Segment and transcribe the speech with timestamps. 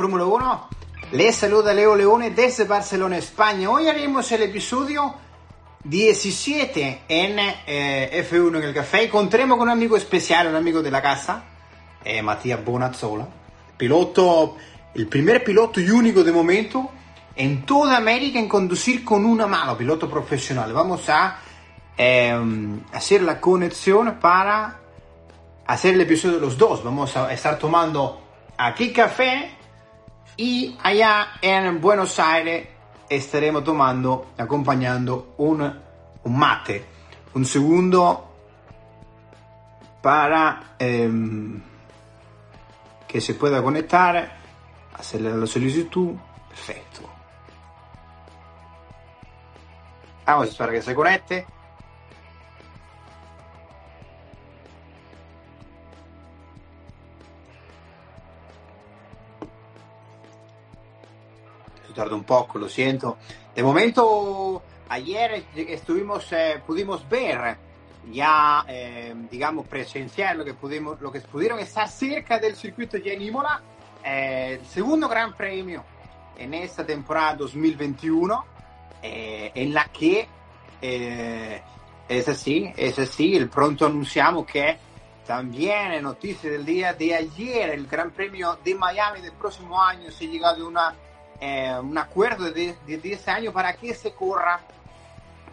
[0.00, 0.68] Fórmula 1.
[1.12, 3.68] Les saluda Leo Leone desde Barcelona, España.
[3.68, 5.14] Hoy haremos el episodio
[5.84, 9.04] 17 en eh, F1 en el café.
[9.04, 11.44] Encontremos con un amigo especial, un amigo de la casa,
[12.02, 13.28] eh, Matías Bonazzola,
[13.76, 14.56] piloto,
[14.94, 16.92] el primer piloto y único de momento
[17.36, 20.72] en toda América en conducir con una mano, piloto profesional.
[20.72, 21.40] Vamos a
[21.98, 22.34] eh,
[22.94, 24.80] hacer la conexión para
[25.66, 26.82] hacer el episodio de los dos.
[26.82, 28.22] Vamos a estar tomando
[28.56, 29.59] aquí café
[30.40, 32.66] y allá en Buenos Aires
[33.10, 35.60] estaremos tomando, acompañando un,
[36.24, 36.82] un mate.
[37.34, 38.32] Un segundo
[40.00, 41.10] para eh,
[43.06, 44.38] que se pueda conectar,
[44.94, 46.14] hacerle la solicitud.
[46.48, 47.02] Perfecto.
[50.24, 51.46] Vamos a esperar que se conecte.
[61.92, 63.18] Tarda un poco, lo siento.
[63.54, 67.56] De momento, ayer estuvimos, eh, pudimos ver
[68.10, 73.14] ya, eh, digamos, presenciar lo que, pudimos, lo que pudieron estar cerca del circuito de
[73.14, 73.60] Imola,
[74.04, 75.84] eh, el segundo gran premio
[76.36, 78.44] en esta temporada 2021,
[79.02, 80.28] en la que
[80.80, 84.78] es así, es así, el pronto anunciamos que
[85.30, 90.24] también noticia del día de ayer, el Gran Premio de Miami del próximo año se
[90.24, 90.94] ha llegado a una
[91.40, 94.60] eh, un acuerdo de, de 10 años para que se corra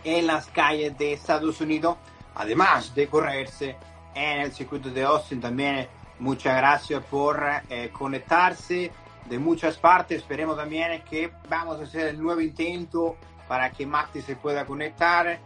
[0.04, 1.98] en las calles de Estados Unidos,
[2.36, 3.76] además de correrse
[4.14, 5.42] en el circuito de Austin.
[5.42, 5.88] También
[6.20, 8.92] muchas gracias por eh, conectarse
[9.26, 10.20] de muchas partes.
[10.20, 13.16] Esperemos también que vamos a hacer el nuevo intento
[13.48, 15.40] para que Mati se pueda conectar.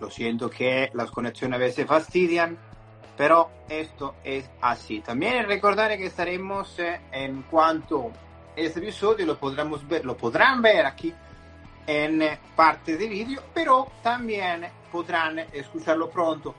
[0.00, 2.56] Lo siento que las conexiones a veces fastidian,
[3.16, 5.00] pero esto es así.
[5.00, 8.12] También recordar que estaremos eh, en cuanto
[8.58, 11.14] este episodio lo podremos ver, lo podrán ver aquí
[11.86, 12.22] en
[12.56, 16.54] parte de vídeo, pero también podrán escucharlo pronto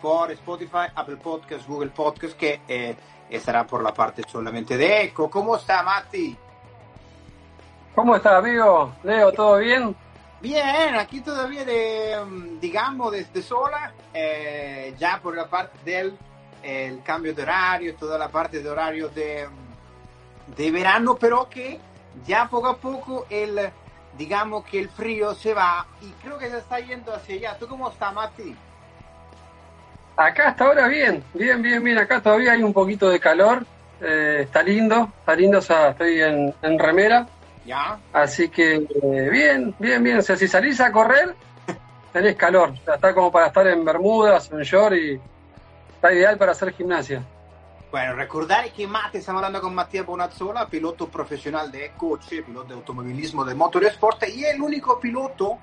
[0.00, 2.96] por Spotify, Apple Podcast, Google Podcast, que eh,
[3.28, 5.30] estará por la parte solamente de Eco.
[5.30, 6.36] ¿Cómo está, Mati?
[7.94, 8.94] ¿Cómo está, amigo?
[9.04, 9.94] Leo, ¿todo bien?
[10.40, 16.18] Bien, aquí todavía de, mm, digamos, desde sola, eh, ya por la parte del
[16.62, 19.46] el cambio de horario, toda la parte de horario de
[20.56, 21.80] de verano, pero que
[22.26, 23.70] ya poco a poco el,
[24.16, 27.58] digamos que el frío se va y creo que se está yendo hacia allá.
[27.58, 28.56] ¿Tú cómo estás, Mati?
[30.16, 31.98] Acá hasta ahora bien, bien, bien, bien.
[31.98, 33.66] Acá todavía hay un poquito de calor.
[34.00, 35.58] Eh, está lindo, está lindo.
[35.58, 37.26] O sea, estoy en, remera.
[37.66, 37.98] Ya.
[38.12, 40.18] Así que eh, bien, bien, bien.
[40.18, 41.34] O sea, si salís a correr,
[42.12, 42.70] tenés calor.
[42.70, 45.20] O sea, está como para estar en Bermudas, en short y
[45.96, 47.24] está ideal para hacer gimnasia.
[47.94, 52.74] Bueno, recordar que Mate, estamos hablando con Matías Bonazzola, piloto profesional de coche, piloto de
[52.74, 55.58] automovilismo de motorsport y el único piloto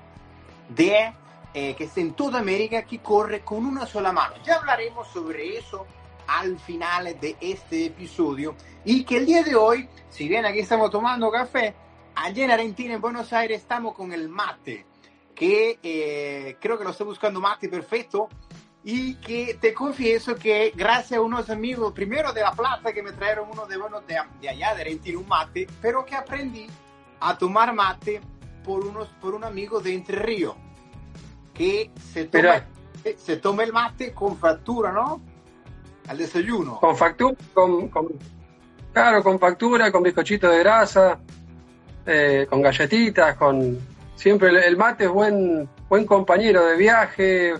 [0.70, 1.12] de,
[1.52, 4.36] eh, que está en toda América que corre con una sola mano.
[4.42, 5.86] Ya hablaremos sobre eso
[6.26, 10.90] al final de este episodio y que el día de hoy, si bien aquí estamos
[10.90, 11.74] tomando café,
[12.14, 14.86] allá en Argentina, en Buenos Aires, estamos con el mate,
[15.34, 18.30] que eh, creo que lo está buscando Mate perfecto
[18.84, 23.12] y que te confieso que gracias a unos amigos, primero de La Plata, que me
[23.12, 26.66] trajeron uno de, bueno, de, de allá, de Argentina, un mate, pero que aprendí
[27.20, 28.20] a tomar mate
[28.64, 30.56] por, unos, por un amigo de Entre Ríos,
[31.54, 32.66] que se toma,
[33.16, 35.22] se toma el mate con factura, ¿no?
[36.08, 36.80] Al desayuno.
[36.80, 37.88] Con factura, con,
[38.92, 41.20] claro, con factura, con bizcochito de grasa,
[42.06, 43.78] eh, con galletitas, con...
[44.16, 47.54] Siempre el, el mate es buen, buen compañero de viaje,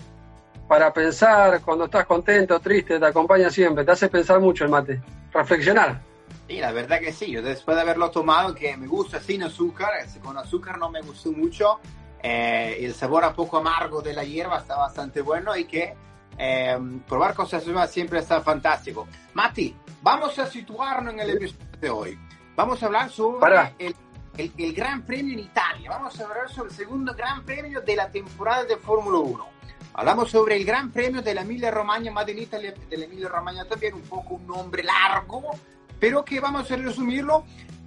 [0.73, 4.99] para pensar, cuando estás contento, triste, te acompaña siempre, te hace pensar mucho el mate,
[5.31, 6.01] reflexionar.
[6.47, 9.91] Sí, la verdad que sí, yo después de haberlo tomado, que me gusta sin azúcar,
[10.23, 11.79] con azúcar no me gustó mucho,
[12.23, 15.93] eh, el sabor un poco amargo de la hierba está bastante bueno y que
[16.39, 16.75] eh,
[17.07, 19.07] probar cosas nuevas siempre está fantástico.
[19.35, 22.19] Mati, vamos a situarnos en el episodio de hoy.
[22.55, 23.45] Vamos a hablar sobre
[23.77, 23.95] el,
[24.39, 25.91] el, el, Gran Premio en Italia.
[25.91, 29.53] Vamos a hablar sobre el segundo Gran Premio de la temporada de Fórmula 1.
[29.95, 33.29] Hablamos sobre el Gran Premio de la Emilia Romagna, Made in Italy de la Emilia
[33.29, 35.51] Romagna también, un poco un nombre largo,
[35.99, 37.43] pero que vamos a resumirlo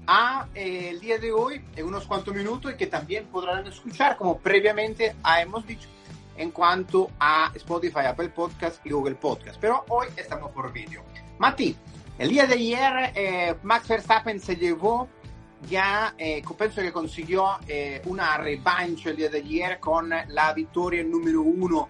[0.06, 4.17] a eh, el día de hoy en unos cuantos minutos y que también podrán escuchar
[4.17, 5.88] como previamente hemos dicho
[6.37, 9.59] en cuanto a Spotify, Apple Podcast y Google Podcast.
[9.61, 11.02] Pero hoy estamos por vídeo.
[11.38, 11.76] Mati,
[12.19, 15.09] el día de ayer eh, Max Verstappen se llevó
[15.69, 21.03] ya eh, penso que consiguió eh, una revancha el día de ayer con la victoria
[21.03, 21.88] número uno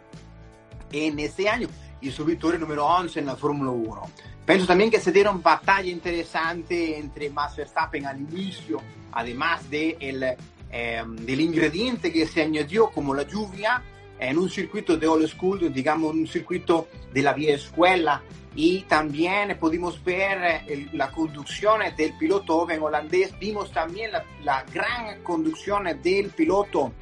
[0.92, 1.68] en este año
[2.00, 4.02] y su victoria número 11 en la Fórmula 1.
[4.44, 8.80] Pienso también que se dieron batalla interesante entre Max Verstappen al inicio,
[9.12, 10.22] además de el,
[10.70, 13.82] eh, del ingrediente que se añadió como la lluvia
[14.18, 18.22] en un circuito de old school, digamos un circuito de la vieja escuela.
[18.56, 24.64] Y también pudimos ver el, la conducción del piloto joven holandés, vimos también la, la
[24.72, 26.92] gran conducción del piloto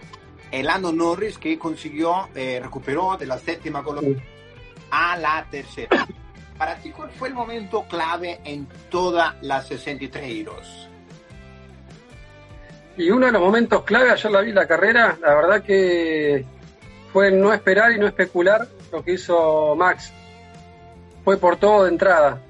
[0.63, 4.23] Lando Norris que consiguió, eh, recuperó de la séptima colocación
[4.91, 6.07] a la tercera.
[6.57, 10.89] Para ti, ¿cuál fue el momento clave en todas las 63 Heroes?
[12.97, 16.45] Y uno de los momentos clave, ayer la vi la carrera, la verdad que
[17.13, 20.13] fue no esperar y no especular lo que hizo Max.
[21.25, 22.41] Fue por todo de entrada.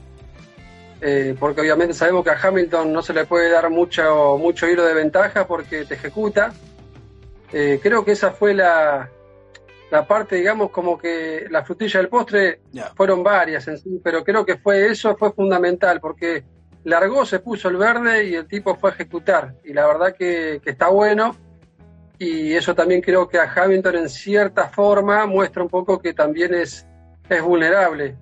[1.01, 4.85] Eh, porque obviamente sabemos que a Hamilton no se le puede dar mucho, mucho hilo
[4.85, 6.53] de ventaja porque te ejecuta.
[7.53, 9.11] Eh, creo que esa fue la,
[9.91, 12.61] la parte, digamos, como que la frutilla del postre
[12.97, 16.43] fueron varias en sí, pero creo que fue eso, fue fundamental, porque
[16.85, 19.55] largó, se puso el verde y el tipo fue a ejecutar.
[19.65, 21.37] Y la verdad que, está bueno.
[22.19, 26.55] Y eso también creo que a Hamilton en cierta forma muestra un poco que también
[26.55, 26.87] es,
[27.29, 28.17] es vulnerable.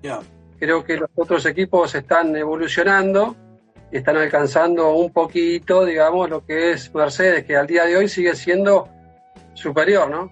[0.63, 3.35] Creo que los otros equipos están evolucionando
[3.91, 8.33] están alcanzando un poquito, digamos, lo que es Mercedes, que al día de hoy sigue
[8.33, 8.87] siendo
[9.53, 10.31] superior, ¿no?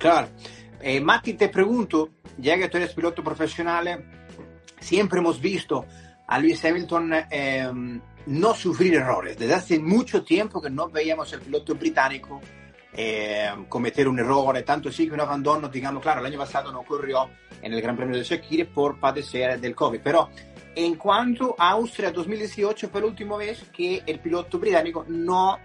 [0.00, 0.30] Claro.
[0.80, 4.04] Eh, Mati, te pregunto, ya que tú eres piloto profesional,
[4.80, 5.86] siempre hemos visto
[6.26, 7.70] a Luis Hamilton eh,
[8.26, 9.38] no sufrir errores.
[9.38, 12.40] Desde hace mucho tiempo que no veíamos el piloto británico
[12.96, 16.80] eh, cometer un error, tanto sí que un abandono, digamos, claro, el año pasado no
[16.80, 17.28] ocurrió
[17.60, 20.30] en el Gran Premio de Shakir por padecer del COVID, pero
[20.74, 25.58] en cuanto a Austria 2018 fue la última vez que el piloto británico no,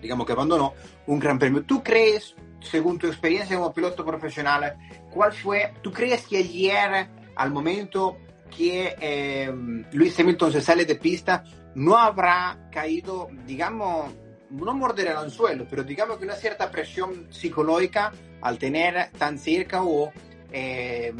[0.00, 0.74] digamos que abandonó
[1.06, 1.62] un Gran Premio.
[1.64, 4.76] ¿Tú crees según tu experiencia como piloto profesional,
[5.10, 8.18] ¿cuál fue, tú crees que ayer, al momento
[8.54, 9.52] que eh,
[9.92, 11.44] Luis Hamilton se sale de pista,
[11.74, 14.12] no habrá caído, digamos,
[14.52, 19.82] no morder el anzuelo, pero digamos que una cierta presión psicológica al tener tan cerca
[19.82, 20.12] o,
[20.52, 21.12] eh,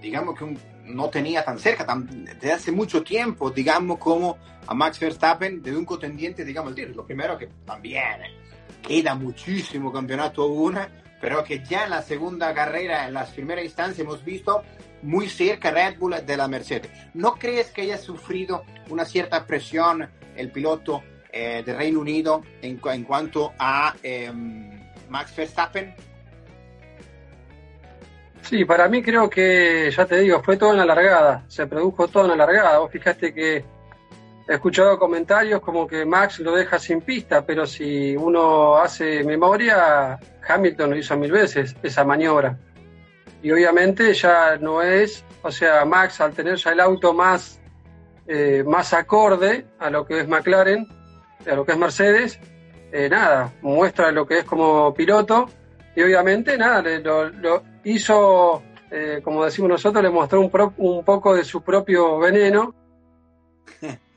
[0.00, 0.56] digamos que
[0.86, 5.84] no tenía tan cerca, desde hace mucho tiempo, digamos, como a Max Verstappen, de un
[5.84, 6.94] contendiente, digamos, el tiro.
[6.94, 8.22] Lo primero que también
[8.82, 10.78] queda muchísimo campeonato aún,
[11.20, 14.62] pero que ya en la segunda carrera, en las primeras instancias, hemos visto
[15.02, 16.90] muy cerca Red Bull de la Mercedes.
[17.12, 21.02] ¿No crees que haya sufrido una cierta presión el piloto
[21.38, 24.32] eh, de Reino Unido en, en cuanto a eh,
[25.08, 25.94] Max Verstappen?
[28.42, 32.08] Sí, para mí creo que, ya te digo, fue todo en la largada, se produjo
[32.08, 32.78] todo en la largada.
[32.78, 33.64] Vos fijaste que
[34.48, 40.18] he escuchado comentarios como que Max lo deja sin pista, pero si uno hace memoria,
[40.48, 42.58] Hamilton lo hizo mil veces esa maniobra.
[43.42, 47.60] Y obviamente ya no es, o sea, Max al tener ya el auto más,
[48.26, 50.88] eh, más acorde a lo que es McLaren,
[51.46, 52.40] a lo que es Mercedes,
[52.92, 55.48] eh, nada, muestra lo que es como piloto
[55.94, 61.44] y obviamente nada, lo, hizo, eh, como decimos nosotros, le mostró un, un poco de
[61.44, 62.74] su propio veneno.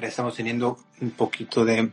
[0.00, 1.90] Estamos teniendo un poquito de...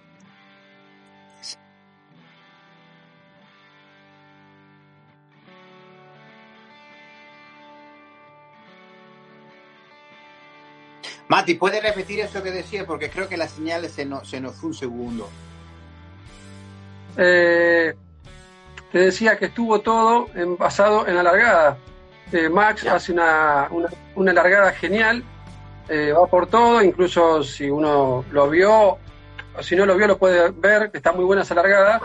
[11.27, 12.86] Mati, ¿puedes repetir eso que decía?
[12.86, 15.30] Porque creo que las señales se nos, se nos fue un segundo.
[17.18, 17.94] Eh,
[18.92, 21.77] te decía que estuvo todo en, basado en la largada.
[22.32, 25.24] Eh, Max hace una, una, una largada genial
[25.89, 28.98] eh, va por todo, incluso si uno lo vio,
[29.56, 32.00] o si no lo vio lo puede ver, que está muy buena esa largada,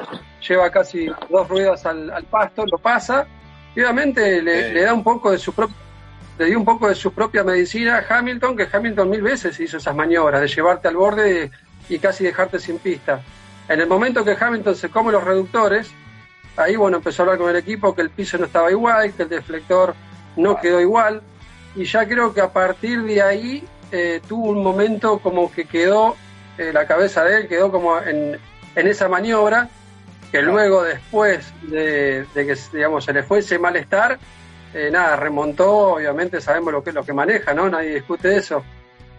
[0.47, 3.27] lleva casi dos ruedas al, pasto, lo pasa,
[3.77, 5.77] y obviamente le, da un poco de su propio
[6.39, 9.77] le dio un poco de su propia medicina a Hamilton, que Hamilton mil veces hizo
[9.77, 11.51] esas maniobras de llevarte al borde
[11.89, 13.21] y casi dejarte sin pista.
[13.69, 15.91] En el momento que Hamilton se come los reductores,
[16.57, 19.25] ahí bueno, empezó a hablar con el equipo que el piso no estaba igual, que
[19.25, 19.95] el deflector
[20.37, 21.23] no quedó igual,
[21.75, 26.17] y ya creo que a partir de ahí eh, tuvo un momento como que quedó,
[26.57, 28.39] eh, la cabeza de él quedó como en,
[28.75, 29.69] esa maniobra,
[30.31, 34.19] que luego después de, que digamos, se le fue ese malestar,
[34.75, 37.69] eh, nada, remontó, obviamente sabemos lo que, lo que maneja, ¿no?
[37.69, 38.65] Nadie discute eso.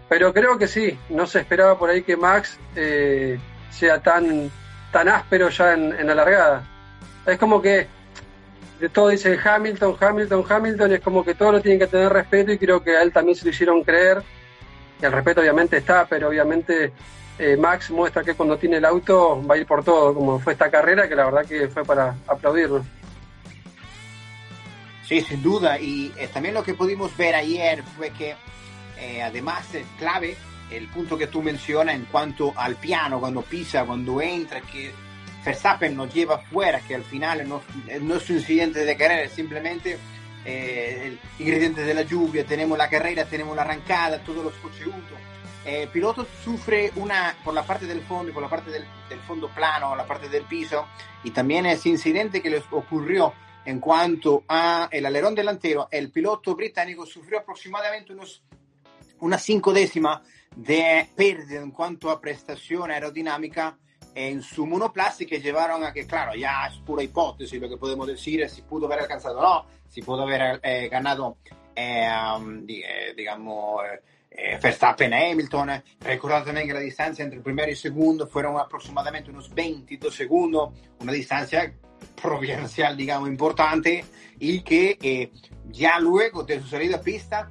[0.08, 2.60] Pero creo que sí, no se esperaba por ahí que Max
[3.70, 4.50] sea tan,
[4.92, 6.64] tan áspero ya en, en la largada.
[7.26, 7.88] Es como que
[8.80, 12.12] de todo dicen Hamilton, Hamilton, Hamilton, y es como que todos lo tienen que tener
[12.12, 14.24] respeto y creo que a él también se lo hicieron creer.
[15.02, 16.94] Y el respeto obviamente está, pero obviamente
[17.38, 20.54] eh, Max muestra que cuando tiene el auto va a ir por todo, como fue
[20.54, 22.84] esta carrera, que la verdad que fue para aplaudirlo.
[25.10, 25.80] Sí, sin duda.
[25.80, 28.36] Y eh, también lo que pudimos ver ayer fue que
[29.00, 30.38] eh, además es clave
[30.70, 34.92] el punto que tú mencionas en cuanto al piano, cuando pisa, cuando entra, que
[35.44, 37.64] Verstappen nos lleva fuera, que al final no,
[38.02, 39.98] no es un incidente de carrera, es simplemente
[40.46, 44.84] eh, el ingrediente de la lluvia, tenemos la carrera, tenemos la arrancada, todos los coches
[44.84, 45.18] juntos.
[45.66, 49.20] Eh, el piloto sufre una por la parte del fondo por la parte del, del,
[49.22, 50.86] fondo plano, la parte del piso,
[51.24, 53.34] y también ese incidente que les ocurrió
[53.66, 58.44] en cuanto a el alerón delantero, el piloto británico sufrió aproximadamente unos,
[59.20, 60.22] una cinco décima
[60.56, 63.78] de pérdida en cuanto a prestación aerodinámica
[64.16, 68.08] en su monoplaza que llevaron a que, claro, ya es pura hipótesis lo que podemos
[68.08, 71.38] decir, si pudo haber alcanzado o no, si pudo haber eh, ganado,
[71.76, 73.84] eh, um, digamos,
[74.32, 75.84] eh, Verstappen e Hamilton.
[76.02, 80.14] Recordad también que la distancia entre el primero y el segundo fueron aproximadamente unos 22
[80.14, 81.74] segundos, una distancia
[82.22, 84.06] providencial, digamos, importante
[84.40, 85.32] y que
[85.70, 87.50] ya luego de su salida a pista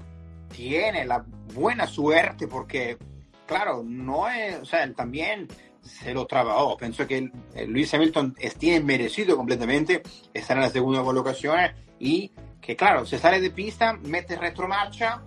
[0.54, 2.98] tiene la buena suerte porque,
[3.46, 5.48] claro, no es, o sea, también
[5.82, 6.76] se lo trabajó.
[6.76, 7.30] Pienso que
[7.66, 10.02] Luis Hamilton tiene merecido completamente
[10.34, 11.58] estar en la segunda colocación
[11.98, 15.22] y que, claro, se sale de pista, mete retromarcha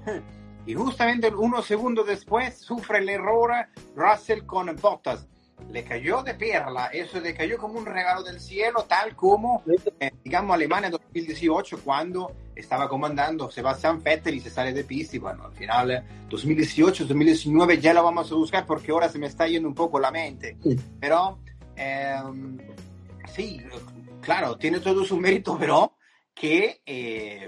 [0.66, 3.52] y justamente unos segundos después sufre el error
[3.96, 5.28] Russell con Bottas
[5.70, 9.64] le cayó de perla, eso le cayó como un regalo del cielo, tal como,
[10.00, 15.16] eh, digamos, Alemania 2018, cuando estaba comandando Sebastián Vettel y se sale de pista.
[15.16, 19.28] Y bueno, al final, 2018, 2019 ya lo vamos a buscar porque ahora se me
[19.28, 20.58] está yendo un poco la mente.
[21.00, 21.40] Pero,
[21.76, 22.16] eh,
[23.34, 23.62] sí,
[24.22, 25.94] claro, tiene todo su mérito, pero
[26.34, 27.48] que eh,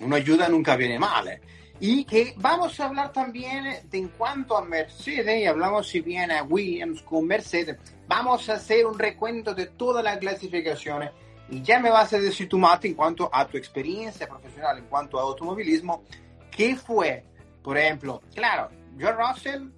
[0.00, 1.40] una ayuda nunca viene mal.
[1.80, 6.32] Y que vamos a hablar también de en cuanto a Mercedes, y hablamos si bien
[6.32, 7.76] a Williams con Mercedes,
[8.08, 11.10] vamos a hacer un recuento de todas las clasificaciones
[11.50, 14.84] y ya me vas a decir tu mate en cuanto a tu experiencia profesional, en
[14.84, 16.04] cuanto a automovilismo,
[16.50, 17.24] ¿qué fue?
[17.62, 18.68] Por ejemplo, claro,
[18.98, 19.68] George Russell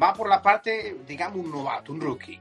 [0.00, 2.40] va por la parte, digamos, un novato, un rookie.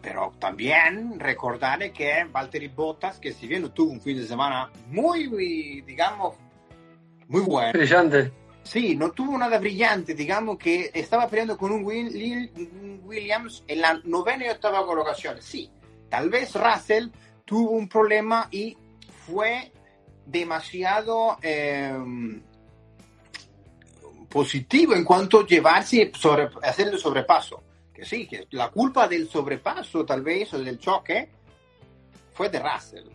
[0.00, 5.80] Pero también recordar que Valtteri Bottas, que si bien tuvo un fin de semana muy,
[5.82, 6.36] digamos,
[7.28, 7.72] muy bueno.
[7.72, 8.32] Brillante.
[8.64, 11.84] Sí, no tuvo nada brillante, digamos que estaba peleando con un,
[13.04, 15.40] Williams en la novena y octava colocación.
[15.42, 15.70] Sí,
[16.08, 17.08] tal vez Russell
[17.44, 18.76] tuvo un problema y
[19.26, 19.70] fue
[20.24, 21.92] demasiado eh,
[24.30, 27.62] positivo en cuanto a llevarse, sobre, hacer el sobrepaso.
[27.92, 31.28] Que sí, que la culpa del sobrepaso tal vez o del choque
[32.32, 33.08] fue de Russell.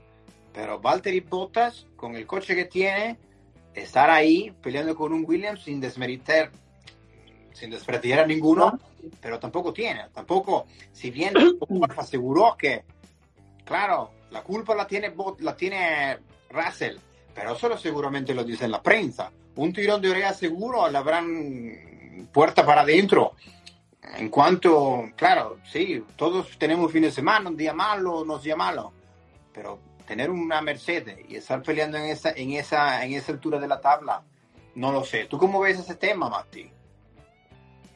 [0.54, 3.18] Pero Valtteri Bottas, con el coche que tiene,
[3.84, 6.52] estar ahí peleando con un Williams sin desmeritar,
[7.54, 8.80] sin desprestigiar a ninguno,
[9.22, 11.34] pero tampoco tiene, tampoco, si bien
[11.98, 12.84] aseguró que,
[13.66, 16.18] claro, la culpa la tiene, la tiene
[16.50, 16.98] Russell,
[17.34, 19.32] pero eso seguramente lo dice en la prensa.
[19.56, 23.34] Un tirón de oreja seguro la habrán puerta para adentro.
[24.18, 28.92] En cuanto, claro, sí, todos tenemos fin de semana, un día malo, unos días malos,
[29.54, 33.68] pero tener una Mercedes y estar peleando en esa, en esa, en esa altura de
[33.68, 34.24] la tabla,
[34.74, 35.26] no lo sé.
[35.26, 36.68] ¿Tú cómo ves ese tema, Mati?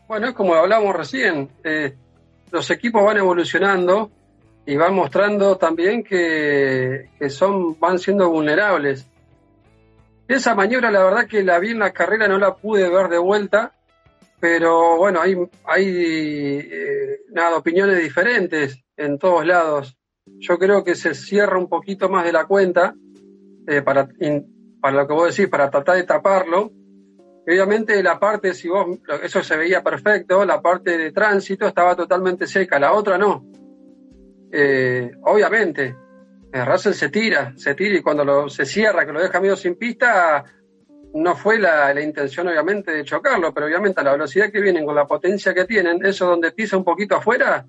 [0.08, 1.96] Bueno, es como hablábamos recién, eh,
[2.52, 4.12] los equipos van evolucionando
[4.64, 9.08] y van mostrando también que, que, son, van siendo vulnerables.
[10.28, 13.18] Esa maniobra, la verdad que la vi en la carrera, no la pude ver de
[13.18, 13.74] vuelta,
[14.40, 15.88] pero bueno, hay, hay
[16.72, 22.26] eh, nada, opiniones diferentes en todos lados yo creo que se cierra un poquito más
[22.26, 22.96] de la cuenta
[23.68, 24.10] eh, para,
[24.82, 26.72] para lo que vos decís, para tratar de taparlo.
[27.46, 32.48] Obviamente la parte, si vos, eso se veía perfecto, la parte de tránsito estaba totalmente
[32.48, 33.46] seca, la otra no.
[34.52, 35.96] Eh, obviamente,
[36.54, 39.58] eh, Russell se tira, se tira y cuando lo, se cierra, que lo deja medio
[39.58, 40.44] sin pista,
[41.16, 44.86] no fue la, la, intención obviamente de chocarlo, pero obviamente a la velocidad que vienen,
[44.86, 47.66] con la potencia que tienen, eso donde pisa un poquito afuera,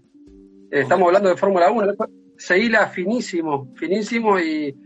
[0.71, 1.95] estamos hablando de Fórmula 1,
[2.37, 4.77] se hila finísimo, finísimo y,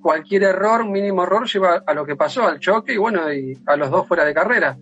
[0.00, 3.76] cualquier error, mínimo error, lleva a lo que pasó, al choque y bueno, y a
[3.76, 4.76] los dos fuera de carrera.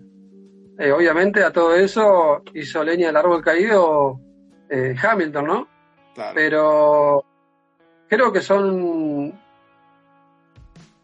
[0.79, 4.19] Eh, obviamente a todo eso hizo leña del árbol caído
[4.69, 5.67] eh, Hamilton, ¿no?
[6.33, 7.23] Pero
[8.07, 9.33] creo que son,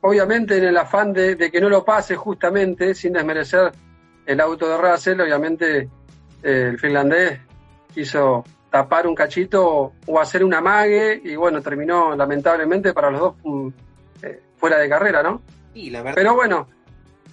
[0.02, 3.72] obviamente en el afán de, que no lo pase justamente, sin desmerecer
[4.26, 5.90] el auto de Russell, obviamente
[6.42, 7.40] eh, el finlandés
[7.94, 13.36] quiso tapar un cachito o hacer una mague y bueno, terminó lamentablemente para los dos
[13.44, 13.68] mm,
[14.24, 15.42] eh, fuera de carrera, ¿no?
[15.76, 16.16] la verdad...
[16.16, 16.68] Pero bueno,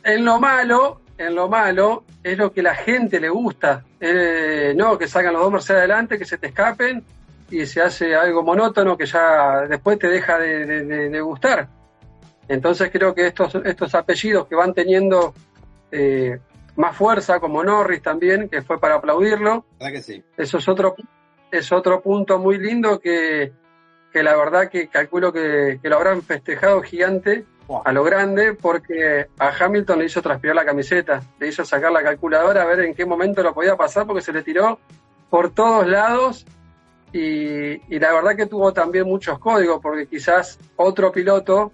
[0.03, 4.99] en lo malo, en lo malo es lo que la gente le gusta, eh, no
[4.99, 7.05] que salgan los dos Mercedes adelante, que se te escapen
[7.51, 11.69] y se hace algo monótono que ya después te deja de, gustar.
[12.49, 15.35] Entonces creo que estos, estos apellidos que van teniendo
[15.93, 16.39] eh,
[16.75, 20.23] más fuerza, como Norris también, que fue para aplaudirlo, que sí?
[20.37, 20.97] eso es otro,
[21.51, 23.53] es otro punto muy lindo que,
[24.13, 27.45] que la verdad que calculo que, que lo habrán festejado gigante
[27.85, 32.03] a lo grande porque a Hamilton le hizo transpirar la camiseta, le hizo sacar la
[32.03, 34.79] calculadora a ver en qué momento lo podía pasar porque se le tiró
[35.29, 36.47] por todos lados
[37.13, 41.73] y, la verdad que tuvo también muchos códigos porque quizás otro piloto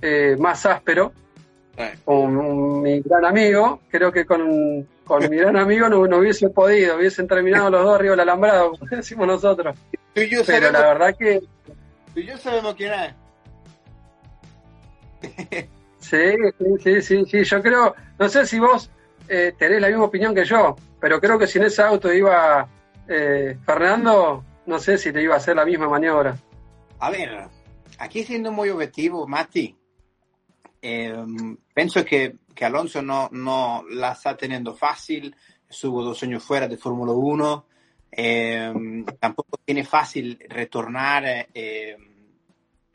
[0.00, 1.12] eh, más áspero,
[2.04, 6.96] con mi gran amigo, creo que con, con mi gran amigo no, no, hubiese podido,
[6.96, 9.76] hubiesen terminado los dos arriba del alambrado, como decimos nosotros.
[10.14, 11.40] Pero la verdad que...
[12.14, 13.14] Tú y yo sabemos quién es.
[16.04, 16.18] Sí,
[16.82, 18.90] sí, sí, sí, yo creo, no sé si vos
[19.26, 22.68] eh, tenés la misma opinión que yo, pero creo que si en ese auto iba
[23.08, 26.36] eh, Fernando, no sé si te iba a hacer la misma maniobra.
[26.98, 27.48] A ver,
[27.98, 29.74] aquí siendo muy objetivo, Mati,
[30.82, 35.34] em, pienso que, que, Alonso no, no la está teniendo fácil,
[35.68, 37.66] estuvo dos años fuera de Fórmula 1,
[38.12, 42.14] em, tampoco tiene fácil retornar em,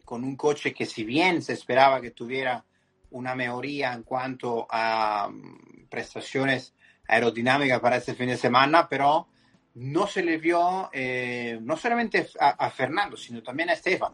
[0.05, 2.63] con un coche que si bien se esperaba que tuviera
[3.11, 6.73] una mejoría en cuanto a mm, prestaciones
[7.07, 9.27] aerodinámicas para este fin de semana, pero
[9.75, 14.13] no se le vio eh, no solamente a, Fernando, sino también a Estefan.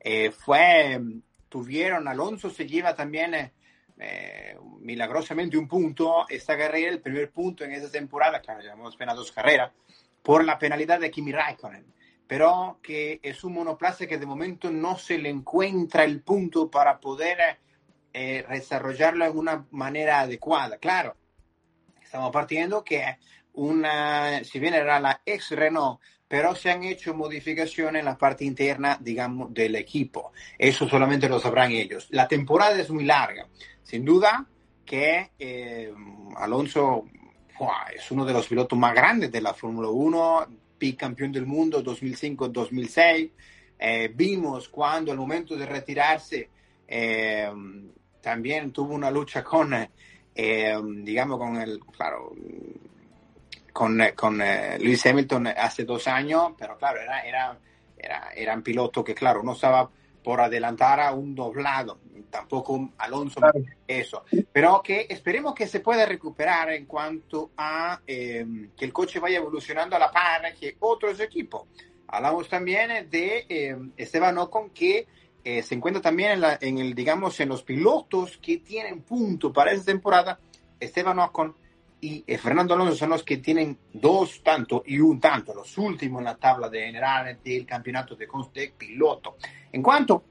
[0.00, 1.00] Eh, fue,
[1.48, 3.52] tuvieron, Alonso se lleva también
[3.98, 9.16] eh, milagrosamente un punto esta carrera, el primer punto en esa temporada, claro, llevamos apenas
[9.16, 9.72] dos carreras,
[10.22, 11.94] por la penalidad de Kimi Raikkonen
[12.26, 16.98] pero que es un monoplaza que de momento no se le encuentra el punto para
[16.98, 17.58] poder
[18.12, 20.78] eh, desarrollarlo en una manera adecuada.
[20.78, 21.16] Claro,
[22.02, 23.18] estamos partiendo que
[23.54, 28.44] una, si bien era la ex Renault, pero se han hecho modificaciones en la parte
[28.44, 30.32] interna, digamos, del equipo.
[30.58, 32.08] Eso solamente lo sabrán ellos.
[32.10, 33.46] La temporada es muy larga.
[33.82, 34.46] Sin duda
[34.84, 35.92] que eh,
[36.36, 37.04] Alonso
[37.94, 40.46] es uno de los pilotos más grandes de la Fórmula 1,
[40.92, 43.30] campeón del mundo 2005-2006.
[43.78, 46.50] Eh, vimos cuando al momento de retirarse
[46.86, 47.50] eh,
[48.20, 49.72] también tuvo una lucha con,
[50.34, 52.32] eh, digamos, con el, claro,
[53.74, 54.38] con, con
[54.78, 57.58] Luis Hamilton hace dos años, pero claro, era, era,
[57.98, 59.90] era, era un piloto que, claro, no estaba
[60.22, 61.98] por adelantar a un doblado,
[62.30, 63.40] tampoco Alonso
[63.86, 69.18] eso, pero que esperemos que se pueda recuperar en cuanto a em, que el coche
[69.18, 71.64] vaya evolucionando a la par que otros equipos.
[72.06, 75.06] Hablamos también de em, Esteban Ocon que
[75.42, 79.52] eh, se encuentra también en, la, en, el, digamos, en los pilotos que tienen punto
[79.52, 80.38] para esta temporada.
[80.78, 81.54] Esteban Ocon
[82.04, 86.18] y eh, Fernando Alonso son los que tienen dos tanto y un tanto, los últimos
[86.18, 89.38] en la tabla de general del campeonato de, de piloto.
[89.72, 90.22] En cuanto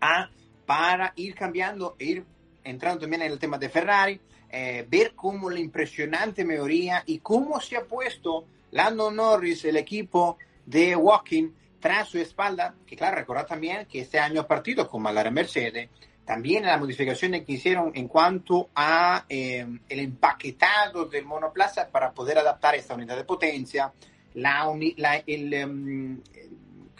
[0.00, 0.30] a
[0.64, 2.24] para ir cambiando e ir
[2.64, 7.60] entrando también en el tema de Ferrari, eh, ver cómo la impresionante mejoría y cómo
[7.60, 13.44] se ha puesto Lando Norris, el equipo de Walking, tras su espalda, que claro, recordar
[13.44, 15.90] también que este año ha partido con McLaren Mercedes,
[16.26, 22.38] también las modificaciones que hicieron en cuanto a eh, el empaquetado del monoplaza para poder
[22.38, 23.92] adaptar esta unidad de potencia,
[24.34, 26.20] la, la el, em,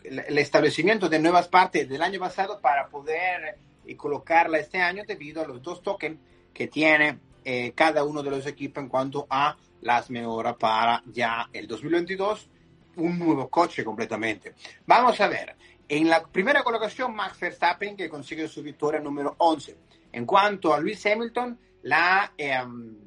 [0.04, 5.42] el establecimiento de nuevas partes del año pasado para poder eh, colocarla este año debido
[5.42, 6.18] a los dos tokens
[6.54, 11.48] que tiene eh, cada uno de los equipos en cuanto a las mejoras para ya
[11.52, 12.48] el 2022,
[12.96, 14.54] un nuevo coche completamente.
[14.86, 15.56] Vamos a ver,
[15.88, 19.76] en la primera colocación Max Verstappen que consigue su victoria número 11.
[20.12, 22.32] En cuanto a Luis Hamilton, la...
[22.36, 23.06] Em,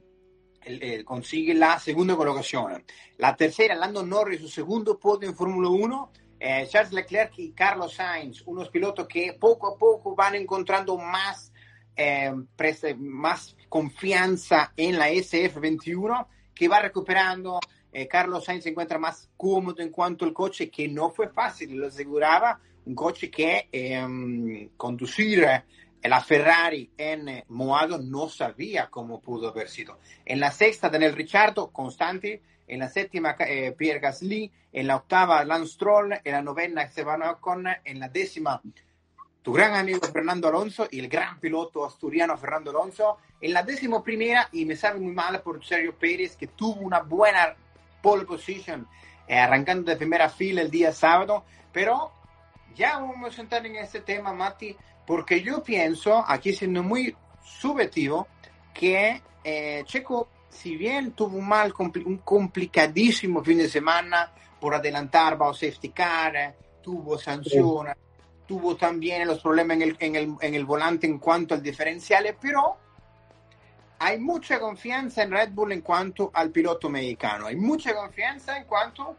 [1.05, 2.83] consigue la segunda colocación.
[3.17, 7.95] La tercera, Lando Norris, su segundo podio en Fórmula 1, eh, Charles Leclerc y Carlos
[7.95, 11.51] Sainz, unos pilotos que poco a poco van encontrando más,
[11.95, 12.33] eh,
[12.97, 17.59] más confianza en la SF21, que va recuperando.
[17.91, 21.75] Eh, Carlos Sainz se encuentra más cómodo en cuanto al coche, que no fue fácil,
[21.75, 25.45] lo aseguraba, un coche que em, conducir
[26.03, 29.99] la Ferrari en Moado no sabía cómo pudo haber sido.
[30.25, 35.43] En la sexta, Daniel Ricciardo, constante, en la séptima eh, Pierre Gasly, en la octava
[35.43, 38.61] Lance Stroll, en la novena Esteban Ocon, en la décima
[39.41, 44.03] tu gran amigo Fernando Alonso y el gran piloto asturiano Fernando Alonso, en la décima
[44.03, 47.55] primera, y me sabe muy mal por Sergio Pérez, que tuvo una buena
[48.01, 48.87] pole position
[49.27, 52.11] eh, arrancando de primera fila el día sábado, pero
[52.75, 58.27] ya vamos a entrar en este tema, Mati, porque yo pienso, aquí siendo muy subjetivo,
[58.73, 65.38] que eh, Checo si bien tuvo un mal, un complicadísimo fin de semana por adelantar
[65.38, 67.95] bajo safety car, tuvo sanciones,
[68.45, 72.36] tuvo también los problemas en el, en el, en el volante en cuanto al diferencial,
[72.41, 72.77] pero
[73.99, 78.65] hay mucha confianza en Red Bull en cuanto al piloto mexicano, hay mucha confianza en
[78.65, 79.15] cuanto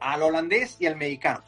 [0.00, 1.42] al holandés y al mexicano.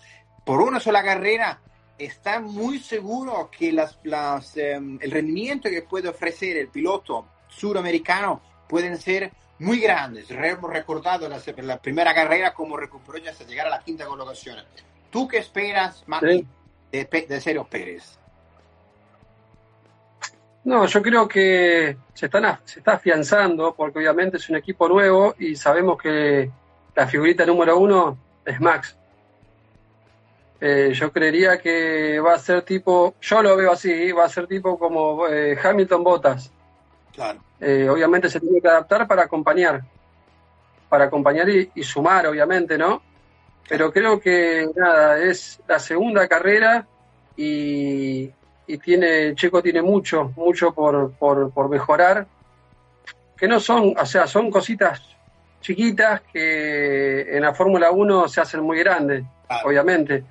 [0.46, 1.58] Por una sola carrera
[1.98, 8.40] está muy seguro que las, las, um, el rendimiento que puede ofrecer el piloto suramericano
[8.68, 10.30] pueden ser muy grandes.
[10.30, 14.58] Hemos recordado la, la primera carrera como recuperó ya hasta llegar a la quinta colocación.
[15.10, 16.46] ¿Tú qué esperas, Mati, sí.
[16.92, 18.16] de, de Sergio Pérez?
[20.62, 25.34] No, yo creo que se, están, se está afianzando porque obviamente es un equipo nuevo
[25.40, 26.48] y sabemos que
[26.94, 28.96] la figurita número uno es Max.
[30.60, 34.46] Eh, yo creería que va a ser tipo, yo lo veo así, va a ser
[34.46, 36.50] tipo como eh, Hamilton Botas.
[37.14, 37.40] Claro.
[37.60, 39.82] Eh, obviamente se tiene que adaptar para acompañar,
[40.88, 43.02] para acompañar y, y, sumar, obviamente, ¿no?
[43.68, 46.86] Pero creo que nada, es la segunda carrera
[47.36, 48.30] y,
[48.66, 52.26] y tiene, Checo tiene mucho, mucho por, por, por mejorar,
[53.36, 55.02] que no son, o sea, son cositas
[55.60, 59.68] chiquitas que en la Fórmula 1 se hacen muy grandes, claro.
[59.68, 60.24] obviamente.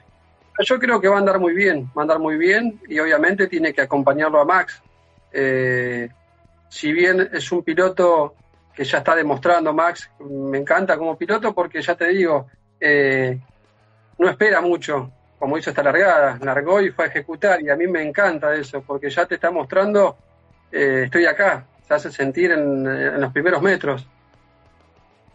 [0.60, 3.48] Yo creo que va a andar muy bien, va a andar muy bien y obviamente
[3.48, 4.82] tiene que acompañarlo a Max.
[5.32, 6.08] Eh,
[6.70, 8.36] si bien es un piloto
[8.74, 12.48] que ya está demostrando, Max, me encanta como piloto porque ya te digo,
[12.80, 13.38] eh,
[14.18, 17.88] no espera mucho, como hizo esta largada, largó y fue a ejecutar y a mí
[17.88, 20.18] me encanta eso porque ya te está mostrando,
[20.72, 24.08] eh, estoy acá, se hace sentir en, en los primeros metros.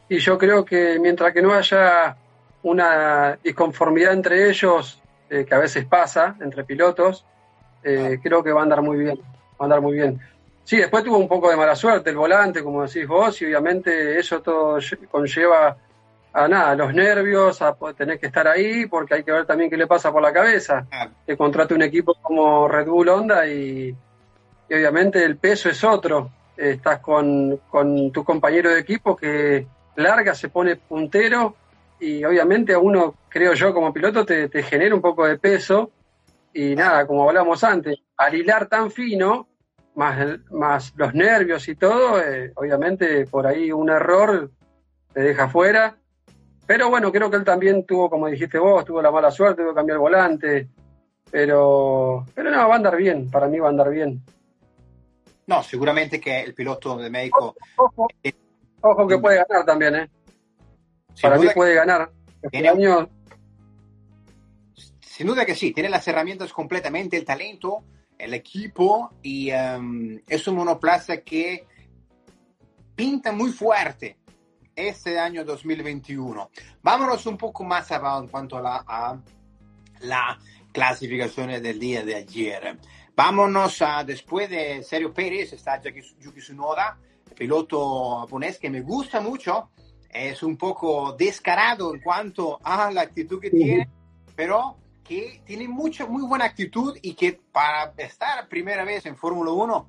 [0.09, 2.17] Y yo creo que mientras que no haya
[2.63, 7.25] una disconformidad entre ellos, eh, que a veces pasa entre pilotos,
[7.85, 10.21] eh, creo que va a andar muy bien, va a andar muy bien.
[10.65, 14.19] Sí, después tuvo un poco de mala suerte el volante, como decís vos, y obviamente
[14.19, 14.79] eso todo
[15.11, 15.77] conlleva
[16.33, 19.77] a nada, los nervios, a tener que estar ahí, porque hay que ver también qué
[19.77, 20.87] le pasa por la cabeza.
[21.27, 23.95] Que contrate un equipo como Red Bull Honda y,
[24.69, 26.31] y obviamente el peso es otro.
[26.57, 29.67] Estás con, con tu compañero de equipo que
[29.97, 31.57] larga, se pone puntero
[32.01, 35.91] y obviamente a uno, creo yo, como piloto te, te genera un poco de peso
[36.53, 39.49] y nada, como hablamos antes, al hilar tan fino,
[39.95, 44.51] más, más los nervios y todo, eh, obviamente por ahí un error
[45.13, 45.97] te deja fuera.
[46.67, 49.73] Pero bueno, creo que él también tuvo, como dijiste vos, tuvo la mala suerte, tuvo
[49.73, 50.69] que cambiar el volante.
[51.31, 54.23] Pero, pero no, va a andar bien, para mí va a andar bien.
[55.47, 57.57] No, seguramente que el piloto de México...
[57.77, 58.09] Ojo, ojo,
[58.83, 60.11] ojo que puede ganar también, ¿eh?
[61.15, 62.11] Sin para mí puede ganar.
[62.37, 63.09] Este tiene, año...
[65.01, 67.85] Sin duda que sí, tiene las herramientas completamente, el talento,
[68.19, 71.67] el equipo y um, es un monoplaza que
[72.95, 74.19] pinta muy fuerte
[74.77, 76.51] este año 2021.
[76.83, 79.21] Vámonos un poco más abajo en cuanto a la, a
[80.01, 80.39] la
[80.73, 82.79] clasificación del día de ayer.
[83.15, 86.99] Vámonos a, después de Sergio Pérez, está Yuki Tsunoda,
[87.37, 89.71] piloto japonés que me gusta mucho.
[90.13, 93.89] Es un poco descarado en cuanto a la actitud que tiene,
[94.35, 99.51] pero que tiene mucha, muy buena actitud y que para estar primera vez en Fórmula
[99.51, 99.89] 1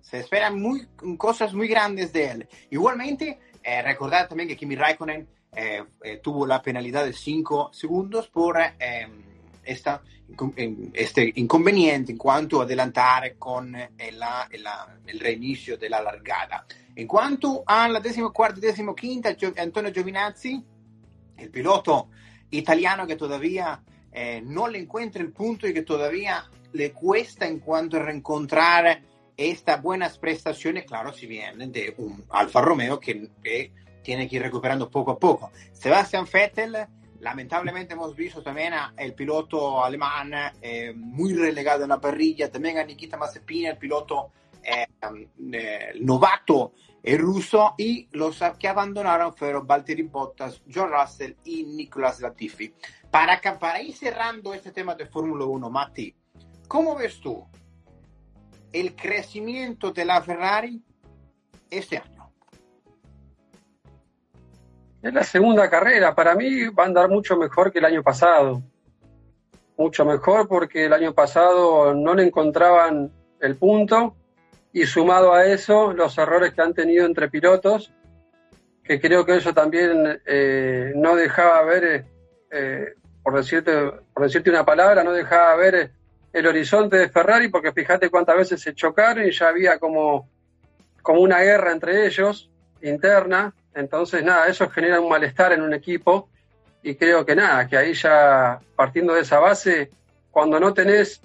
[0.00, 0.86] se esperan muy,
[1.18, 2.48] cosas muy grandes de él.
[2.70, 8.28] Igualmente, eh, recordar también que Kimi Raikkonen eh, eh, tuvo la penalidad de 5 segundos
[8.28, 8.56] por
[9.64, 10.02] esta,
[10.92, 14.22] este inconveniente en cuanto a adelantar con el,
[15.06, 16.64] el reinicio de la largada.
[16.96, 20.64] En cuanto a la décima cuarta y décima quinta, Antonio Giovinazzi,
[21.36, 22.08] el piloto
[22.50, 27.60] italiano que todavía eh, no le encuentra el punto y que todavía le cuesta en
[27.60, 29.02] cuanto a reencontrar
[29.36, 34.42] estas buenas prestaciones, claro, si vienen de un Alfa Romeo que, que, tiene que ir
[34.42, 35.50] recuperando poco a poco.
[35.72, 36.76] Sebastian Vettel,
[37.20, 40.32] lamentablemente hemos visto también al piloto alemán
[40.62, 44.30] eh, muy relegado en la parrilla, también a Nikita Mazepin, el piloto
[44.66, 44.86] eh,
[45.52, 52.20] eh, novato el ruso, y los que abandonaron fueron Valtteri Bottas, John Russell y Nicolas
[52.20, 52.74] Latifi.
[53.08, 56.12] Para, para ir cerrando este tema de Fórmula 1, Mati,
[56.66, 57.46] ¿cómo ves tú
[58.72, 60.82] el crecimiento de la Ferrari
[61.70, 62.32] este año?
[65.00, 66.12] Es la segunda carrera.
[66.12, 68.64] Para mí va a andar mucho mejor que el año pasado.
[69.76, 74.16] Mucho mejor porque el año pasado no le encontraban el punto
[74.76, 77.94] y sumado a eso los errores que han tenido entre pilotos,
[78.84, 82.04] que creo que eso también eh, no dejaba ver,
[82.50, 83.72] eh, por, decirte,
[84.12, 85.92] por decirte una palabra, no dejaba ver
[86.30, 90.28] el horizonte de Ferrari, porque fíjate cuántas veces se chocaron y ya había como,
[91.00, 92.50] como una guerra entre ellos,
[92.82, 93.54] interna.
[93.72, 96.28] Entonces, nada, eso genera un malestar en un equipo
[96.82, 99.90] y creo que nada, que ahí ya partiendo de esa base,
[100.30, 101.22] cuando no tenés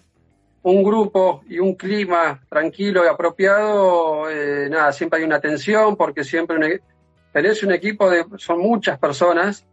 [0.63, 6.23] un grupo y un clima tranquilo y apropiado, eh, nada, siempre hay una tensión porque
[6.23, 6.81] siempre e,
[7.33, 9.65] tenés un equipo de, son muchas personas,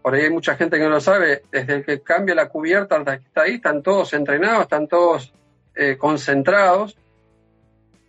[0.00, 2.96] por ahí hay mucha gente que no lo sabe, desde el que cambia la cubierta
[2.96, 5.32] hasta que está ahí, están todos entrenados, están todos
[5.74, 6.96] eh, concentrados,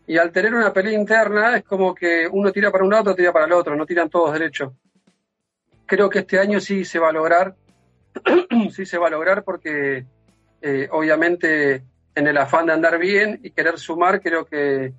[0.07, 3.31] y al tener una pelea interna es como que uno tira para un lado, tira
[3.31, 4.73] para el otro, no tiran todos derechos.
[5.86, 7.55] Creo que este año sí se va a lograr,
[8.71, 10.05] sí se va a lograr porque
[10.62, 11.83] eh, obviamente
[12.15, 14.93] en el afán de andar bien y querer sumar, creo que,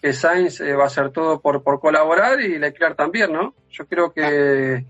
[0.00, 3.54] que Sainz eh, va a hacer todo por, por colaborar y Leclerc también, ¿no?
[3.70, 4.84] Yo creo que,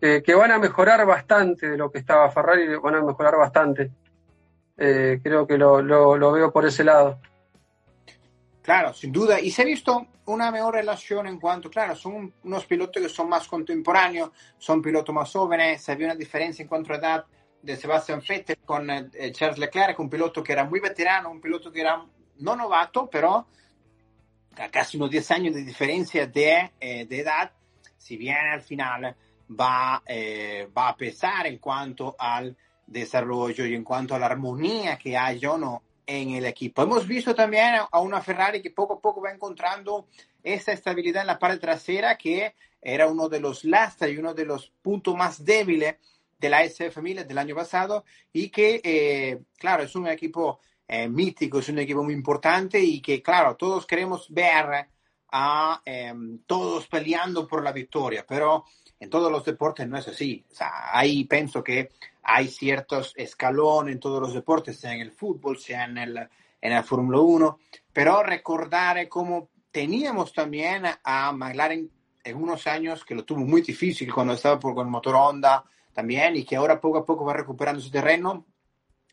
[0.00, 3.90] que, van a mejorar bastante de lo que estaba Ferrari, van a mejorar bastante.
[4.76, 7.20] Eh, creo que lo, lo, lo veo por ese lado.
[8.62, 9.40] Claro, sin duda.
[9.40, 13.28] Y se ha visto una mejor relación en cuanto, claro, son unos pilotos que son
[13.28, 17.24] más contemporáneos, son pilotos más jóvenes, se ve una diferencia en cuanto a edad
[17.62, 21.70] de Sebastian Vettel con eh, Charles Leclerc, un piloto que era muy veterano, un piloto
[21.70, 22.04] que era
[22.38, 23.46] no novato, pero
[24.56, 27.52] a casi unos 10 años de diferencia de, eh, de edad,
[27.96, 29.16] si bien al final
[29.48, 34.98] va, eh, va a pesar en cuanto al desarrollo y en cuanto a la armonía
[34.98, 36.82] que hay o no en el equipo.
[36.82, 40.06] Hemos visto también a una Ferrari que poco a poco va encontrando
[40.42, 44.44] esa estabilidad en la parte trasera que era uno de los lastres y uno de
[44.44, 45.96] los puntos más débiles
[46.42, 51.08] de la SF Milan del año pasado y que, eh, claro, es un equipo eh,
[51.08, 54.88] mítico, es un equipo muy importante y que, claro, todos queremos ver
[55.30, 58.64] a em, todos peleando por la victoria, pero
[58.98, 60.44] en todos los deportes no es así.
[60.50, 61.90] O sea, ahí pienso que
[62.24, 66.28] hay ciertos escalones en todos los deportes, sea en el fútbol, sea en el,
[66.60, 67.58] en la Fórmula 1,
[67.92, 71.88] pero recordar cómo teníamos también a McLaren
[72.24, 76.36] en unos años que lo tuvo muy difícil cuando estaba por, con motor Honda, también
[76.36, 78.46] y que ahora poco a poco va recuperando ese terreno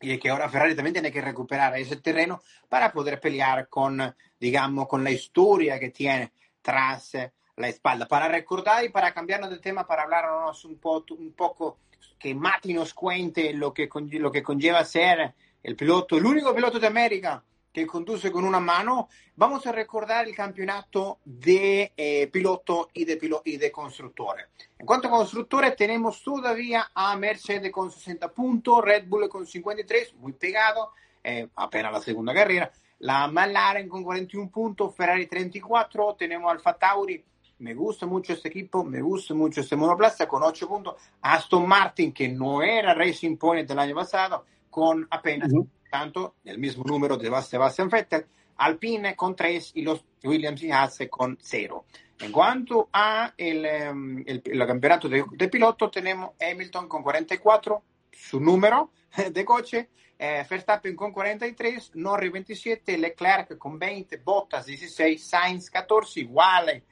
[0.01, 4.87] y que ahora Ferrari también tiene que recuperar ese terreno para poder pelear con, digamos,
[4.87, 7.17] con la historia que tiene tras
[7.57, 8.07] la espalda.
[8.07, 11.79] Para recordar y para cambiarnos de tema, para hablarnos un, un poco,
[12.17, 16.79] que Mati nos cuente lo que, lo que conlleva ser el piloto, el único piloto
[16.79, 22.89] de América que conduce con una mano, vamos a recordar el campeonato de eh, piloto
[22.93, 24.47] y de, pilo y de constructores.
[24.77, 30.15] En cuanto a constructores, tenemos todavía a Mercedes con 60 puntos, Red Bull con 53,
[30.15, 30.91] muy pegado,
[31.23, 37.23] eh, apenas la segunda carrera, la McLaren con 41 puntos, Ferrari 34, tenemos Alfa Tauri,
[37.59, 42.13] me gusta mucho este equipo, me gusta mucho este monoplaza con 8 puntos, Aston Martin,
[42.13, 45.51] que no era Racing Point del año pasado, con apenas
[45.89, 48.25] tanto el mismo número de Sebastian Vettel,
[48.57, 51.85] Alpine con 3 y los Williams y Haas con 0.
[52.19, 57.81] En cuanto a el, em, el, el campeonato de, de, piloto, tenemos Hamilton con 44,
[58.11, 58.91] su número
[59.31, 66.19] de coche, eh, Verstappen con 43, Norris 27, Leclerc con 20, Bottas 16, Sainz 14,
[66.19, 66.83] igual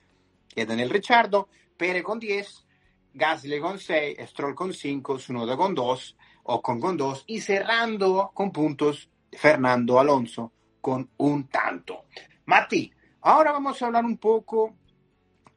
[0.48, 2.66] que Daniel Ricciardo, Pérez con 10,
[3.13, 6.16] Gasly con 6, Stroll con 5, Sunoda con 2,
[6.49, 12.05] o con dos y cerrando con puntos Fernando Alonso con un tanto.
[12.45, 14.73] Mati, ahora vamos a hablar un poco,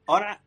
[0.07, 0.41] ahora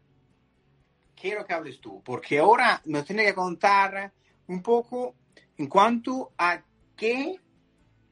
[1.15, 4.11] quiero que hables tú, porque ahora nos tiene que contar
[4.47, 5.15] un poco
[5.57, 6.61] en cuanto a
[6.97, 7.39] qué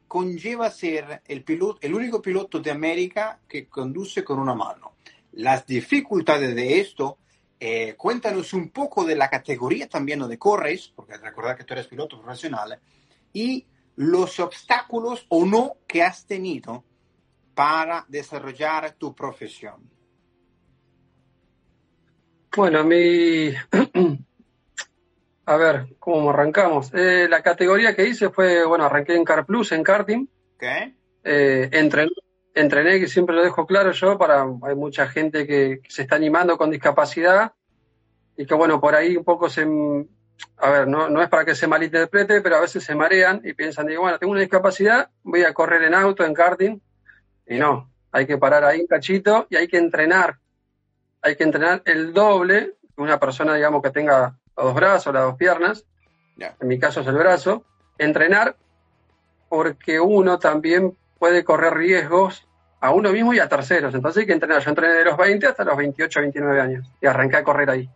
[0.08, 4.94] conlleva ser el, piloto, el único piloto de América que conduce con una mano.
[5.34, 7.18] Las dificultades de esto
[7.64, 11.86] eh, cuéntanos un poco de la categoría también donde corres, porque recordar que tú eres
[11.86, 12.80] piloto profesional,
[13.34, 16.84] y los obstáculos o no que has tenido
[17.54, 19.88] para desarrollar tu profesión.
[22.56, 23.54] Bueno, mi...
[25.46, 26.92] A ver, ¿cómo arrancamos?
[26.96, 30.28] Eh, la categoría que hice fue, bueno, arranqué en Car Plus, en karting.
[30.58, 30.96] ¿Qué?
[31.24, 32.10] Eh, entrené,
[32.54, 36.58] entrené, que siempre lo dejo claro yo, para hay mucha gente que, se está animando
[36.58, 37.54] con discapacidad
[38.38, 39.68] y que bueno, por ahí un poco se,
[40.58, 43.54] a ver, no, no es para que se malinterprete, pero a veces se marean y
[43.54, 46.80] piensan, digo, bueno, tengo una discapacidad, voy a correr en auto, en karting,
[47.48, 50.40] y no, hay que parar ahí un cachito y hay que entrenar,
[51.22, 55.24] hay que entrenar el doble que una persona, digamos, que tenga los dos brazos, las
[55.24, 55.86] dos piernas,
[56.38, 57.66] en mi caso es el brazo,
[57.98, 58.56] entrenar
[59.50, 63.94] porque uno también puede correr riesgos a uno mismo y a terceros.
[63.94, 64.60] Entonces hay que entrenar.
[64.60, 67.88] Yo entrené de los 20 hasta los 28, 29 años y arranqué a correr ahí.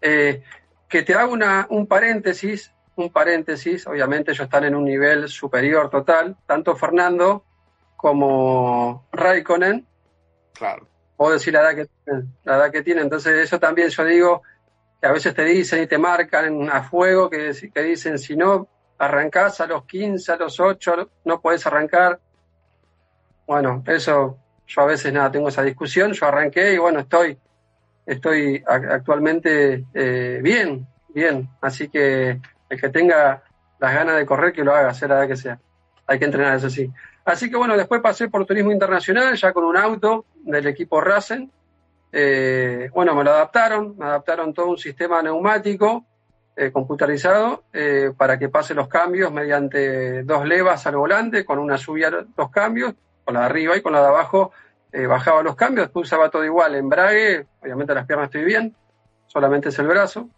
[0.00, 0.44] Eh,
[0.88, 5.90] que te hago una, un paréntesis, un paréntesis, obviamente ellos están en un nivel superior
[5.90, 7.44] total, tanto Fernando
[7.96, 9.84] como Raikkonen.
[10.52, 10.86] Claro.
[11.16, 13.02] Puedo decir la edad que tienen, la edad que tienen.
[13.02, 14.42] Entonces eso también yo digo
[15.00, 18.68] que a veces te dicen y te marcan a fuego que, que dicen si no
[18.98, 22.20] arrancás a los 15, a los 8, no podés arrancar.
[23.46, 27.38] Bueno, eso yo a veces nada, tengo esa discusión, yo arranqué y bueno, estoy,
[28.06, 33.42] estoy actualmente eh, bien, bien, así que el que tenga
[33.78, 35.58] las ganas de correr, que lo haga, sea la edad que sea.
[36.06, 36.90] Hay que entrenar, eso sí.
[37.24, 41.48] Así que bueno, después pasé por turismo internacional, ya con un auto del equipo Racing.
[42.12, 46.04] Eh, bueno, me lo adaptaron, me adaptaron todo un sistema neumático
[46.56, 51.78] eh, computarizado eh, para que pase los cambios mediante dos levas al volante, con una
[51.78, 54.52] subía los cambios, con la de arriba y con la de abajo
[55.08, 58.76] bajaba los cambios, después usaba todo igual, embrague, obviamente las piernas estoy bien,
[59.26, 60.28] solamente es el brazo.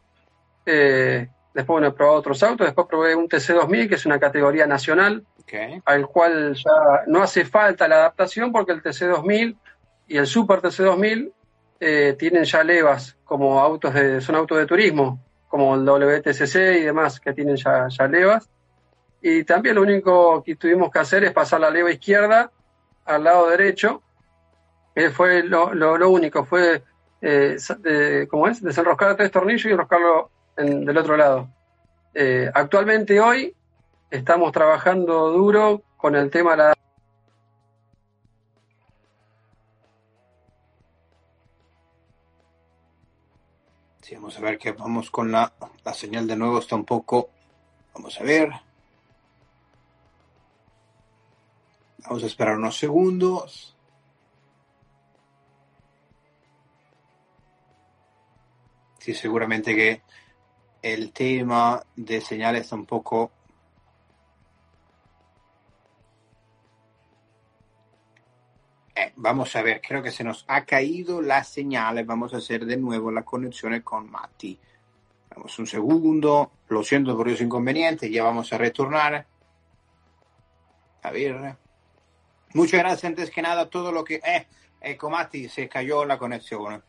[0.65, 5.27] después bueno, he probado otros autos, después probé un TC2000, que es una categoría nacional,
[5.85, 9.57] al cual ya no hace falta la adaptación porque el TC2000
[10.09, 11.33] y el Super TC2000
[11.81, 15.21] eh, tienen ya levas como autos de, son autos de turismo,
[15.57, 18.51] como el WTCC y demás, que tienen ya, levas.
[19.23, 22.51] Y también lo único que tuvimos que hacer es pasar la leva izquierda
[23.07, 24.03] al lado derecho.
[25.15, 26.83] Fue lo, único, fue,
[27.23, 27.57] eh,
[28.31, 28.63] ¿cómo es?
[28.63, 31.49] Desenroscar tres tornillos y enroscarlo del otro lado.
[32.13, 33.55] Eh, actualmente hoy
[34.11, 36.75] estamos trabajando duro con el tema de la
[44.07, 45.53] Sí, vamos a ver que vamos con la,
[45.85, 47.29] la señal de nuevo, está un poco.
[47.93, 48.51] Vamos a ver.
[52.05, 53.77] Vamos a esperar unos segundos.
[59.01, 60.03] Sí, seguramente que
[60.83, 63.33] el tema de señal está un poco
[69.17, 72.05] vamos a ver, creo que se nos ha caído la señal.
[72.05, 74.59] Vamos a hacer de nuevo la conexión con Mati.
[75.35, 76.51] Vamos un segundo.
[76.69, 78.11] Lo siento por los inconvenientes.
[78.11, 79.27] Ya vamos a retornar.
[81.03, 81.57] A ver.
[82.55, 84.21] Muchas gracias antes que nada todo lo que...
[84.81, 86.83] Eh, con Mati se cayó la conexión.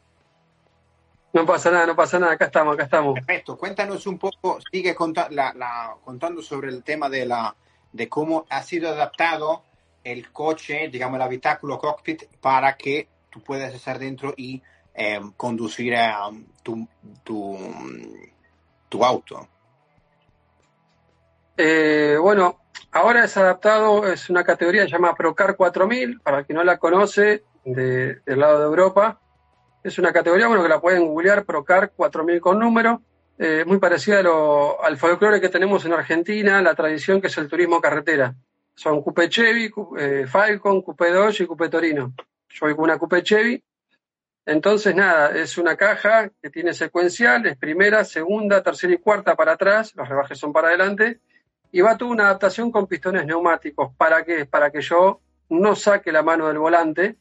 [1.33, 2.33] No pasa nada, no pasa nada.
[2.33, 3.13] Acá estamos, acá estamos.
[3.15, 3.57] Perfecto.
[3.57, 7.55] Cuéntanos un poco, sigue contando sobre el tema de, la,
[7.91, 9.63] de cómo ha sido adaptado
[10.11, 14.61] el coche, digamos el habitáculo cockpit, para que tú puedas estar dentro y
[14.95, 15.93] eh, conducir
[16.63, 16.87] tu,
[17.23, 19.47] tu, auto.
[21.57, 26.45] Eh, bueno, ahora es adaptado, es una categoría que se llama Procar 4000, para el
[26.45, 29.19] que no la conoce, de, del lado de Europa.
[29.83, 33.01] Es una categoría, bueno, que la pueden googlear, Procar 4000 con número.
[33.39, 34.23] Eh, muy parecida
[34.83, 38.33] al folclore que tenemos en Argentina, la tradición que es el turismo carretera
[38.77, 42.13] son Coupe Chevy, eh, Falcon, Coupe Dodge y Coupe Torino.
[42.47, 43.61] Yo voy con una Coupe Chevy.
[44.45, 49.53] Entonces, nada, es una caja que tiene secuencial, es primera, segunda, tercera y cuarta para
[49.53, 51.19] atrás, los rebajes son para adelante,
[51.71, 53.93] y va toda una adaptación con pistones neumáticos.
[53.97, 54.45] ¿Para qué?
[54.45, 57.17] Para que yo no saque la mano del volante.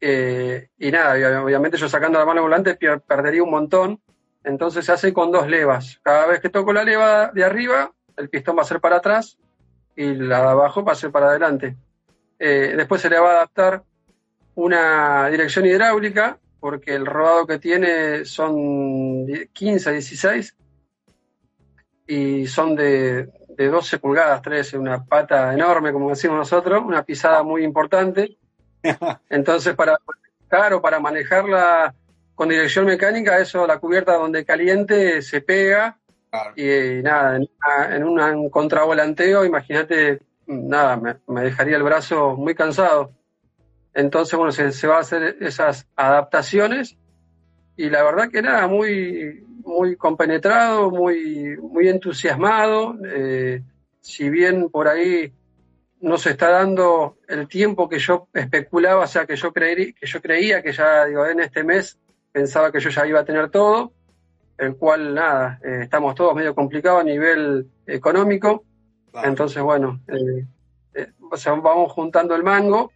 [0.00, 4.00] Eh, y nada, obviamente yo sacando la mano del volante perdería un montón.
[4.42, 6.00] Entonces se hace con dos levas.
[6.02, 9.38] Cada vez que toco la leva de arriba, el pistón va a ser para atrás
[9.96, 11.76] y la de abajo pase para adelante.
[12.38, 13.82] Eh, después se le va a adaptar
[14.54, 20.56] una dirección hidráulica, porque el rodado que tiene son 15 a 16
[22.06, 27.42] y son de, de 12 pulgadas, 13, una pata enorme, como decimos nosotros, una pisada
[27.42, 28.36] muy importante.
[29.30, 29.98] Entonces, para,
[30.48, 31.94] claro, para manejarla
[32.34, 35.98] con dirección mecánica, eso, la cubierta donde caliente se pega
[36.56, 43.12] y nada, en, un contravolanteo, imagínate, nada, me, dejaría el brazo muy cansado.
[43.94, 46.96] Entonces, bueno, se, va a hacer esas adaptaciones
[47.76, 52.96] y la verdad que nada, muy, muy compenetrado, muy, muy entusiasmado.
[53.04, 53.62] Eh,
[54.00, 55.32] si bien por ahí
[56.00, 60.06] no se está dando el tiempo que yo especulaba, o sea, que yo, creí, que
[60.06, 61.98] yo creía que ya, digo, en este mes
[62.32, 63.92] pensaba que yo ya iba a tener todo
[64.58, 68.64] el cual, nada, eh, estamos todos medio complicados a nivel económico.
[69.24, 70.46] Entonces, bueno, eh,
[70.94, 71.12] eh,
[71.62, 72.92] vamos juntando el mango.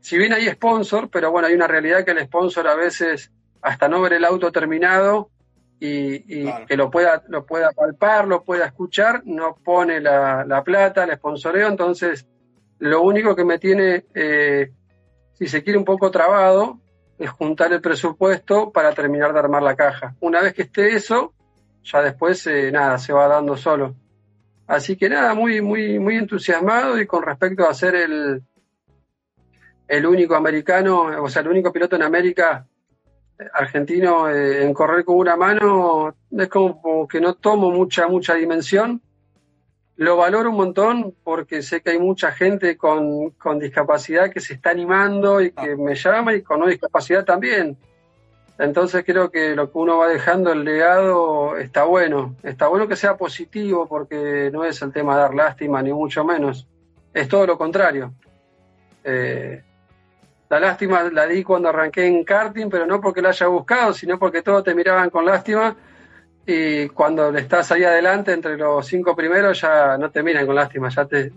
[0.00, 3.30] Si bien hay sponsor, pero bueno, hay una realidad que el sponsor a veces,
[3.60, 5.30] hasta no ver el auto terminado
[5.78, 11.04] y, que lo pueda, lo pueda palpar, lo pueda escuchar, no pone la, la plata,
[11.04, 11.68] el sponsoreo.
[11.68, 12.26] Entonces,
[12.78, 14.04] lo único que me tiene,
[15.34, 16.80] si se quiere, un poco trabado
[17.20, 20.14] es juntar el presupuesto para terminar de armar la caja.
[20.20, 21.34] Una vez que esté eso,
[21.84, 23.94] ya después eh, nada, se va dando solo.
[24.66, 28.42] Así que nada, muy, muy, muy entusiasmado y con respecto a ser el,
[29.86, 32.66] el único americano, o sea, el único piloto en América
[33.52, 39.02] argentino eh, en correr con una mano, es como que no tomo mucha, mucha dimensión.
[40.00, 44.70] Lo valoro un montón porque sé que hay mucha gente con, discapacidad que se está
[44.70, 47.76] animando y que me llama y con no discapacidad también.
[48.58, 52.34] Entonces creo que lo que uno va dejando, el legado, está bueno.
[52.42, 56.24] Está bueno que sea positivo porque no es el tema de dar lástima, ni mucho
[56.24, 56.66] menos.
[57.12, 58.14] Es todo lo contrario.
[59.04, 59.62] Eh,
[60.48, 64.18] la lástima la di cuando arranqué en karting, pero no porque la haya buscado, sino
[64.18, 65.76] porque todos te miraban con lástima
[66.46, 70.88] y cuando estás ahí adelante entre los cinco primeros ya no te miran con lástima,
[70.88, 71.32] ya te,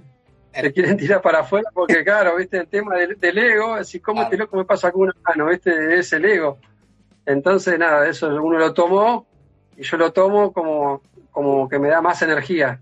[0.52, 4.38] te quieren tirar para afuera porque claro, viste el tema del, ego, así como te
[4.38, 6.58] loco me pasa con una mano, viste, es el ego.
[7.26, 9.26] Entonces, nada, eso uno lo tomó
[9.78, 11.02] y yo lo tomo como,
[11.32, 12.80] como que me da más energía,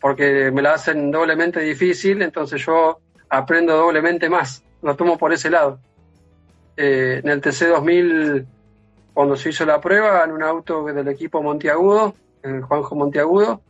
[0.00, 5.50] porque me la hacen doblemente difícil, entonces yo aprendo doblemente más, lo tomo por ese
[5.50, 5.80] lado.
[6.76, 8.46] Eh, en el TC2000,
[9.16, 13.62] cuando se hizo la prueba, en un auto del equipo Montiagudo, el Juanjo Montiagudo,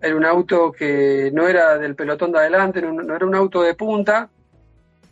[0.00, 3.74] era un auto que no era del pelotón de adelante, no, era un auto de
[3.74, 4.30] punta,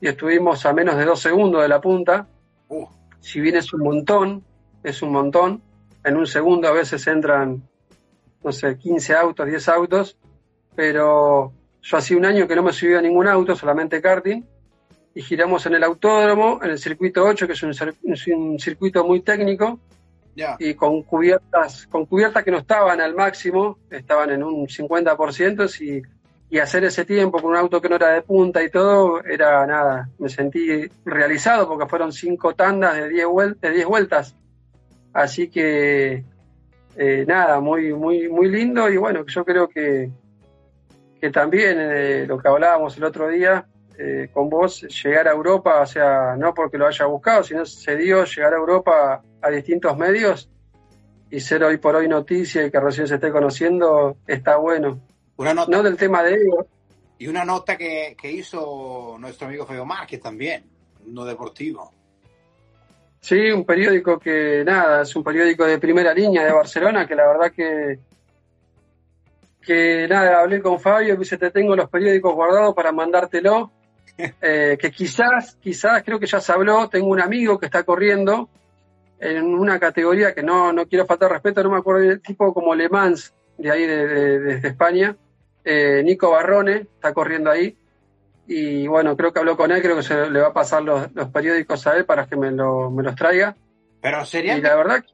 [0.00, 2.26] y estuvimos a menos de dos segundos de la punta.
[2.68, 2.86] Uh
[3.20, 4.42] si bien es un montón,
[4.82, 5.60] es un montón,
[6.04, 7.62] en un segundo a veces entran,
[8.42, 10.16] no sé, 15 autos, 10 autos,
[10.74, 14.42] pero yo hacía un año que no me subía a ningún auto, solamente karting,
[15.14, 19.78] y giramos en el autódromo, en el circuito 8, que es un, circuito muy técnico,
[20.58, 26.02] y con cubiertas, con cubiertas que no estaban al máximo, estaban en un 50%, y
[26.52, 29.66] y hacer ese tiempo con un auto que no era de punta y todo, era
[29.66, 33.26] nada, me sentí realizado porque fueron cinco tandas de 10
[33.58, 34.36] de vueltas.
[35.14, 36.22] Así que
[36.94, 40.10] eh, nada, muy, muy, muy lindo y bueno, yo creo que,
[41.18, 43.64] que también eh, lo que hablábamos el otro día
[44.04, 47.96] eh, con vos, llegar a Europa, o sea, no porque lo haya buscado, sino se
[47.96, 50.50] dio llegar a Europa a distintos medios
[51.30, 55.00] y ser hoy por hoy noticia y que recién se esté conociendo, está bueno.
[55.36, 56.66] Una nota, no del tema de ellos.
[57.16, 60.64] Y una nota que, hizo nuestro amigo Feo Márquez también,
[61.06, 61.92] no deportivo.
[63.20, 67.28] Sí, un periódico que, nada, es un periódico de primera línea de Barcelona, que la
[67.28, 68.00] verdad que,
[69.64, 73.70] que nada, hablé con Fabio, dice, te tengo los periódicos guardados para mandártelo,
[74.18, 78.48] eh, que quizás, quizás, creo que ya se habló, tengo un amigo que está corriendo
[79.18, 82.74] en una categoría que no, no quiero faltar respeto, no me acuerdo del tipo como
[82.74, 85.16] Le Mans, de ahí de, España,
[85.64, 87.76] eh, Nico Barrone, está corriendo ahí.
[88.48, 91.08] Y bueno, creo que habló con él, creo que se le va a pasar los,
[91.32, 93.56] periódicos a él para que me, lo, me los traiga.
[94.00, 94.58] Pero sería.
[94.58, 95.04] Y la verdad.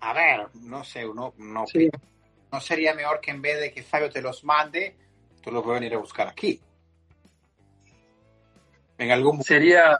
[0.00, 1.64] A ver, no sé, no, no,
[2.52, 4.96] no sería mejor que en vez de que Fabio te los mande,
[5.40, 6.60] tú los puedes venir a buscar aquí.
[8.98, 9.98] En algún sería,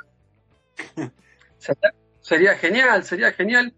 [2.20, 3.72] sería genial, sería genial.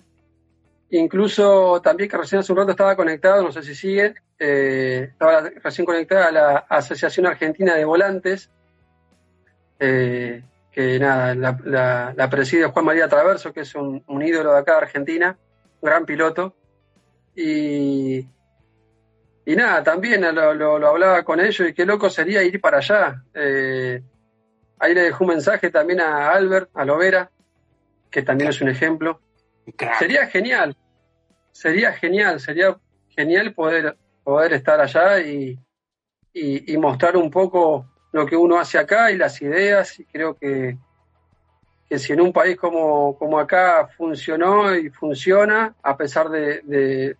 [0.91, 5.51] Incluso también que recién hace un rato estaba conectado, no sé si sigue, eh, estaba
[5.62, 8.51] recién conectada a la Asociación Argentina de Volantes,
[9.81, 14.79] eh, que nada, la, preside Juan María Traverso, que es un, ídolo de acá de
[14.79, 15.37] Argentina,
[15.81, 16.55] un gran piloto.
[17.35, 18.27] Y,
[19.45, 23.23] y nada, también lo, hablaba con ellos y qué loco sería ir para allá.
[23.35, 24.03] Eh,
[24.79, 27.31] ahí le dejó un mensaje también a Albert, a Lovera,
[28.11, 29.20] que también es un ejemplo.
[29.99, 30.77] Sería genial,
[31.53, 32.77] sería genial, sería
[33.09, 35.59] genial poder, poder estar allá y,
[36.33, 39.99] y, mostrar un poco lo que uno hace acá y las ideas.
[39.99, 40.77] Y creo que,
[41.89, 47.16] que si en un país como, como acá funcionó y funciona, a pesar de, de,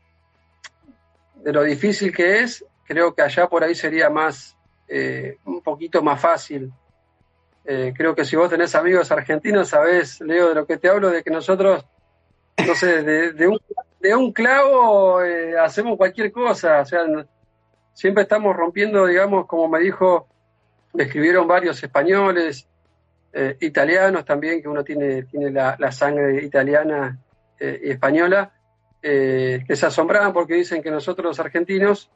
[1.45, 6.21] lo difícil que es, creo que allá por ahí sería más, eh, un poquito más
[6.21, 6.73] fácil.
[7.69, 11.11] Eh, creo que si vos tenés amigos argentinos, sabés, Leo, de lo que te hablo,
[11.11, 11.85] de que nosotros
[12.65, 13.59] no sé, de, un,
[14.01, 17.05] de un clavo eh, hacemos cualquier cosa, o sea,
[17.93, 20.29] siempre estamos rompiendo, digamos, como me dijo,
[20.95, 22.69] me escribieron varios españoles,
[23.33, 27.19] eh, italianos también, que uno tiene, tiene la, sangre italiana
[27.61, 28.53] y española,
[29.03, 32.11] que se asombraban porque dicen que nosotros los argentinos,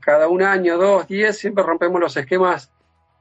[0.00, 2.70] cada un año, dos, diez, siempre rompemos los esquemas,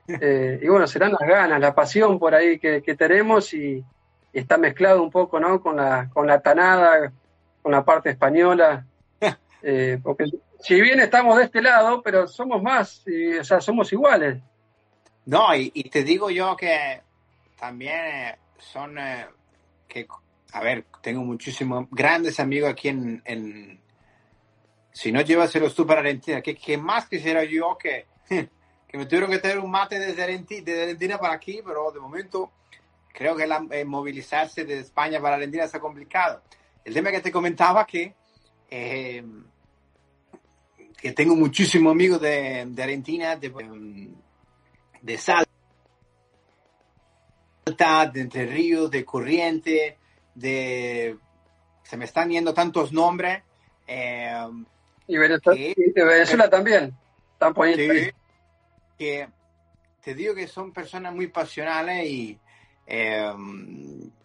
[0.08, 3.84] y bueno, serán las ganas, la pasión por ahí que tenemos y
[4.40, 5.62] está mezclado un poco, ¿no?
[5.62, 7.12] Con la, con la tanada,
[7.62, 8.86] con la parte española.
[9.68, 10.26] Eh, porque
[10.60, 13.04] si bien estamos de este lado, pero somos más,
[13.40, 14.38] o sea, somos iguales.
[15.26, 17.02] No, y, te digo yo que
[17.60, 19.26] también eh, son, eh,
[19.88, 20.06] que,
[20.54, 23.82] a ver, tengo muchísimos grandes amigos aquí en,
[24.92, 28.06] si no llévaselos tú para Argentina, ¿qué, más quisiera yo que,
[28.96, 32.00] que me tuvieron que tener un mate desde Argentina, desde Argentina para aquí, pero de
[32.00, 32.52] momento
[33.14, 36.42] creo que eh, movilizarse de España para Argentina está complicado.
[36.84, 38.14] El tema que te comentaba que
[38.70, 39.24] eh,
[40.98, 44.10] que tengo muchísimos amigos de, de Argentina, de,
[45.02, 45.46] de Salta,
[48.12, 49.98] de Entre Ríos, de Corriente,
[50.34, 51.18] de...
[51.84, 53.44] Se me están yendo tantos nombres.
[53.86, 54.48] Eh,
[55.08, 56.96] y Venezuela, que, y Venezuela también.
[57.34, 58.10] Están poniendo sí,
[58.98, 59.28] que
[60.02, 62.40] te digo que son personas muy pasionales y
[62.88, 63.34] eh,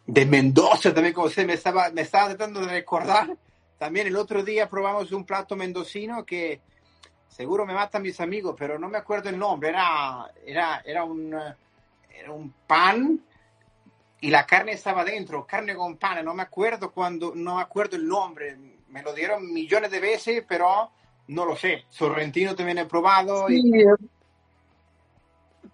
[0.06, 3.36] de Mendoza también, como usted me estaba, me estaba tratando de recordar.
[3.78, 6.60] También el otro día probamos un plato mendocino que
[7.28, 9.70] seguro me matan mis amigos, pero no me acuerdo el nombre.
[9.70, 13.20] Era, era, era, un, era un pan
[14.20, 16.22] y la carne estaba dentro, carne con pan.
[16.24, 18.58] No me acuerdo cuando, no me acuerdo el nombre.
[18.88, 20.90] Me lo dieron millones de veces, pero
[21.28, 21.84] no lo sé.
[21.88, 23.46] Sorrentino también he probado.
[23.48, 23.62] Sí.
[23.64, 23.84] Y...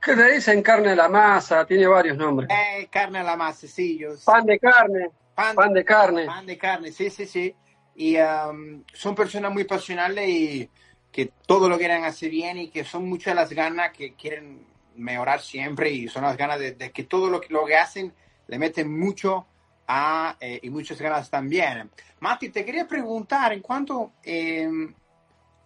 [0.01, 1.67] ¿Qué le dicen carne a la masa?
[1.67, 2.49] Tiene varios nombres.
[2.51, 3.99] Eh, carne a la masa, sí.
[3.99, 5.11] Yo, pan de carne.
[5.35, 6.27] Pan, pan, de carne.
[6.27, 7.55] Pan de carne, sí, sí, sí.
[7.95, 10.71] Y um, son personas muy pasionales y
[11.11, 14.67] que todo lo quieren hacer bien y que son muchas las ganas que quieren
[14.97, 18.15] mejorar siempre y son las ganas de, de que todo lo que, lo que hacen
[18.47, 19.47] le meten mucho
[19.87, 21.91] a, eh, y muchas ganas también.
[22.21, 24.69] Mati, te quería preguntar en cuanto eh,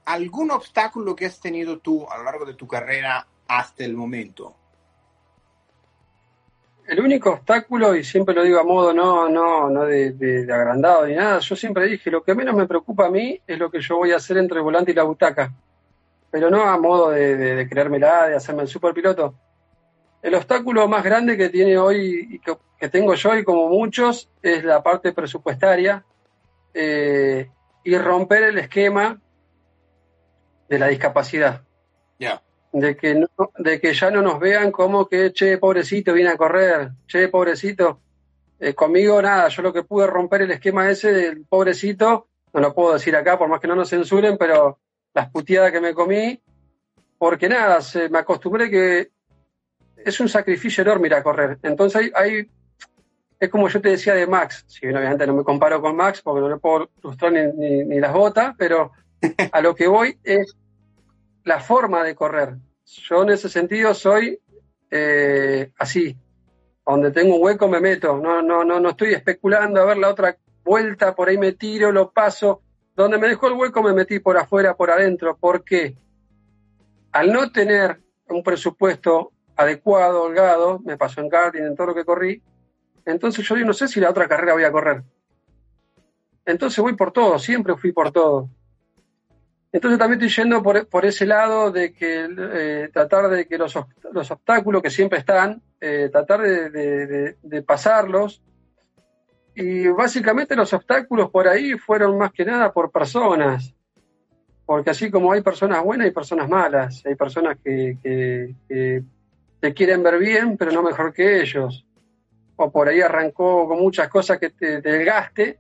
[0.05, 4.55] algún obstáculo que has tenido tú a lo largo de tu carrera hasta el momento.
[6.87, 10.53] El único obstáculo, y siempre lo digo a modo no, no, no de, de, de,
[10.53, 13.71] agrandado ni nada, yo siempre dije, lo que menos me preocupa a mí es lo
[13.71, 15.53] que yo voy a hacer entre el volante y la butaca.
[16.31, 19.35] Pero no a modo de, de, de creérmela, de hacerme el superpiloto.
[20.23, 24.31] El obstáculo más grande que tiene hoy y que, que tengo yo y como muchos
[24.43, 26.05] es la parte presupuestaria
[26.73, 27.51] eh,
[27.83, 29.21] y romper el esquema
[30.69, 31.63] de la discapacidad.
[32.19, 32.43] Yeah.
[32.73, 36.37] De, que no, de que ya no nos vean como que, che, pobrecito, viene a
[36.37, 38.01] correr, che, pobrecito.
[38.61, 42.75] Eh, conmigo nada, yo lo que pude romper el esquema ese del pobrecito, no lo
[42.75, 44.79] puedo decir acá por más que no nos censuren, pero
[45.15, 46.41] las puteadas que me comí,
[47.19, 49.11] porque nada, se, me acostumbré que
[49.97, 51.59] es un sacrificio enorme ir a correr.
[51.63, 52.51] Entonces hay,
[53.39, 56.21] es como yo te decía de Max, si bien obviamente no me comparo con Max
[56.23, 58.93] porque no le puedo ilustrar ni, ni, ni las botas, pero
[59.53, 60.57] a lo que voy es
[61.45, 62.57] la forma de correr.
[62.85, 64.41] Yo en ese sentido soy
[64.91, 66.17] eh, así,
[66.85, 70.09] donde tengo un hueco me meto, no, no, no, no estoy especulando a ver la
[70.09, 72.63] otra vuelta, por ahí me tiro, lo paso,
[72.97, 75.97] donde me dejó el hueco me metí por afuera, por adentro, ¿por qué?
[77.13, 82.05] Al no tener un presupuesto adecuado, holgado, me pasó en karting, en todo lo que
[82.05, 82.43] corrí,
[83.05, 85.03] entonces yo no sé si la otra carrera voy a correr.
[86.45, 88.49] Entonces voy por todo, siempre fui por todo.
[89.73, 93.79] Entonces también estoy yendo por, por ese lado de que eh, tratar de que los,
[94.13, 98.43] los, obstáculos que siempre están, eh, tratar de, de, pasarlos.
[99.55, 103.73] Y básicamente los obstáculos por ahí fueron más que nada por personas.
[104.67, 107.03] Porque así como hay personas buenas, hay personas malas.
[107.07, 109.05] Hay personas que, que,
[109.61, 111.87] te quieren ver bien, pero no mejor que ellos.
[112.57, 115.59] O por ahí arrancó con muchas cosas que te, te desgaste,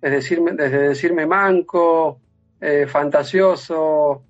[0.00, 2.20] es decirme, desde decirme manco,
[2.60, 4.22] eh, fantasioso,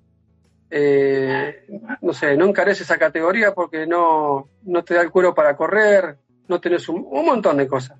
[0.69, 1.65] eh,
[2.01, 6.17] no sé, no encarece esa categoría porque no, no te da el cuero para correr,
[6.47, 7.97] no tenés un, un montón de cosas.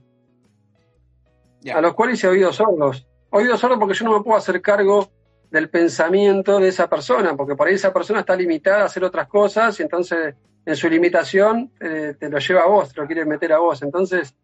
[1.61, 1.78] Yeah.
[1.78, 3.07] A los cuales he oído sordos.
[3.30, 5.09] Oído sordos porque yo no me puedo hacer cargo
[5.49, 9.28] del pensamiento de esa persona, porque por ahí esa persona está limitada a hacer otras
[9.28, 13.25] cosas y entonces en su limitación eh, te lo lleva a vos, te lo quiere
[13.25, 13.82] meter a vos.
[13.82, 14.36] Entonces,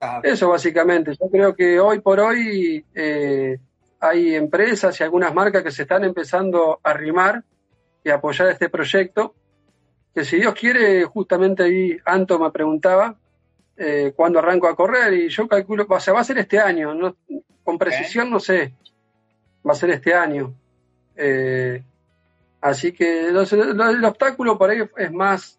[0.00, 0.20] ah.
[0.22, 1.12] eso básicamente.
[1.20, 3.58] Yo creo que hoy por hoy eh,
[4.04, 7.42] hay empresas y algunas marcas que se están empezando a arrimar
[8.02, 9.34] y a apoyar este proyecto,
[10.14, 13.16] que si Dios quiere, justamente ahí Anto me preguntaba
[13.76, 16.94] eh, cuándo arranco a correr y yo calculo, o sea, va a ser este año,
[16.94, 17.16] no,
[17.64, 18.74] con precisión no sé,
[19.66, 20.54] va a ser este año.
[21.16, 21.82] Eh,
[22.60, 25.58] así que los, los, el obstáculo por ahí es más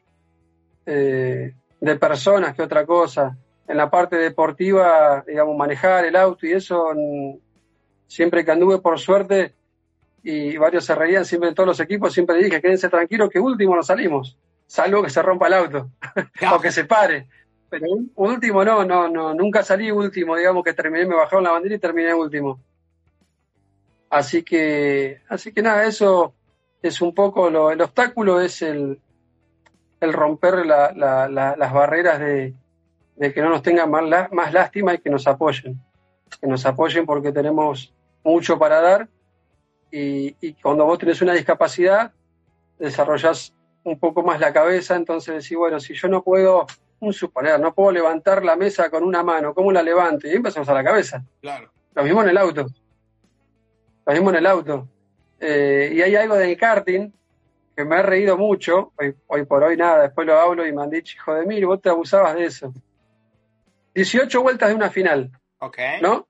[0.85, 3.35] eh, de personas que otra cosa.
[3.67, 6.93] En la parte deportiva, digamos, manejar el auto y eso,
[8.07, 9.53] siempre que anduve por suerte,
[10.23, 13.83] y varios se reían siempre todos los equipos, siempre dije, quédense tranquilos que último no
[13.83, 15.91] salimos, salvo que se rompa el auto
[16.53, 17.27] o que se pare.
[17.69, 21.75] Pero último no, no, no, nunca salí último, digamos que terminé, me bajaron la bandera
[21.75, 22.59] y terminé último.
[24.09, 26.33] Así que, así que nada, eso
[26.81, 28.99] es un poco lo, el obstáculo es el,
[29.99, 32.53] el romper la, la, la, las barreras de,
[33.15, 35.79] de, que no nos tengan más, más lástima y que nos apoyen.
[36.39, 37.94] Que nos apoyen porque tenemos
[38.26, 39.07] mucho para dar
[39.89, 42.11] y, y cuando vos tenés una discapacidad
[42.78, 43.53] desarrollás
[43.84, 46.65] un poco más la cabeza, entonces decís, bueno, si yo no puedo,
[46.99, 50.28] un suponer, no puedo levantar la mesa con una mano, ¿cómo la levanto?
[50.28, 51.23] Y empezamos a la cabeza.
[51.41, 51.71] Claro.
[51.93, 52.65] Lo mismo en el auto.
[54.05, 54.88] Lo mismo en el auto.
[55.39, 57.11] Eh, y hay algo del karting
[57.76, 58.93] que me ha reído mucho,
[59.28, 61.82] hoy, por hoy nada, después lo hablo y me han dicho, hijo de mil, vos
[61.82, 62.73] te abusabas de eso.
[63.93, 65.32] 18 vueltas de una final.
[65.59, 65.78] Ok.
[66.01, 66.28] ¿No?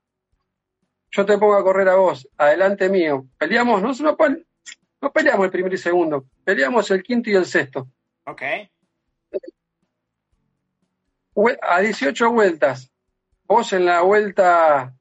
[1.16, 3.26] Yo te pongo a correr a vos, adelante mío.
[3.38, 4.18] Peleamos, no, no,
[5.01, 7.88] no peleamos el primero y segundo, peleamos el quinto y el sexto.
[8.26, 8.41] Ok.
[11.61, 12.91] A 18 vueltas,
[13.47, 14.93] vos en la vuelta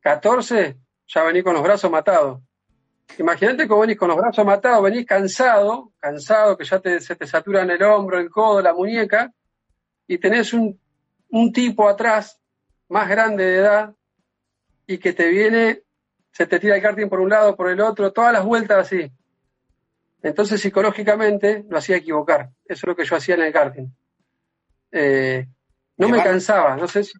[0.00, 2.40] 14 ya venís con los brazos matados.
[3.18, 7.26] Imagínate que venís con los brazos matados, venís cansado, cansado, que ya te, se te
[7.26, 9.30] saturan el hombro, el codo, la muñeca,
[10.06, 10.80] y tenés un,
[11.28, 12.40] un tipo atrás,
[12.88, 13.94] más grande de edad,
[14.92, 15.82] y que te viene,
[16.32, 19.10] se te tira el karting por un lado, por el otro, todas las vueltas así.
[20.22, 22.50] Entonces psicológicamente lo hacía equivocar.
[22.64, 23.88] Eso es lo que yo hacía en el karting.
[24.92, 25.46] Eh,
[25.96, 27.12] no me cansaba, no sé, si,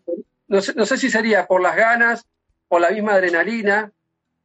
[0.48, 2.26] no, sé, si sería por las ganas,
[2.68, 3.92] por la misma adrenalina,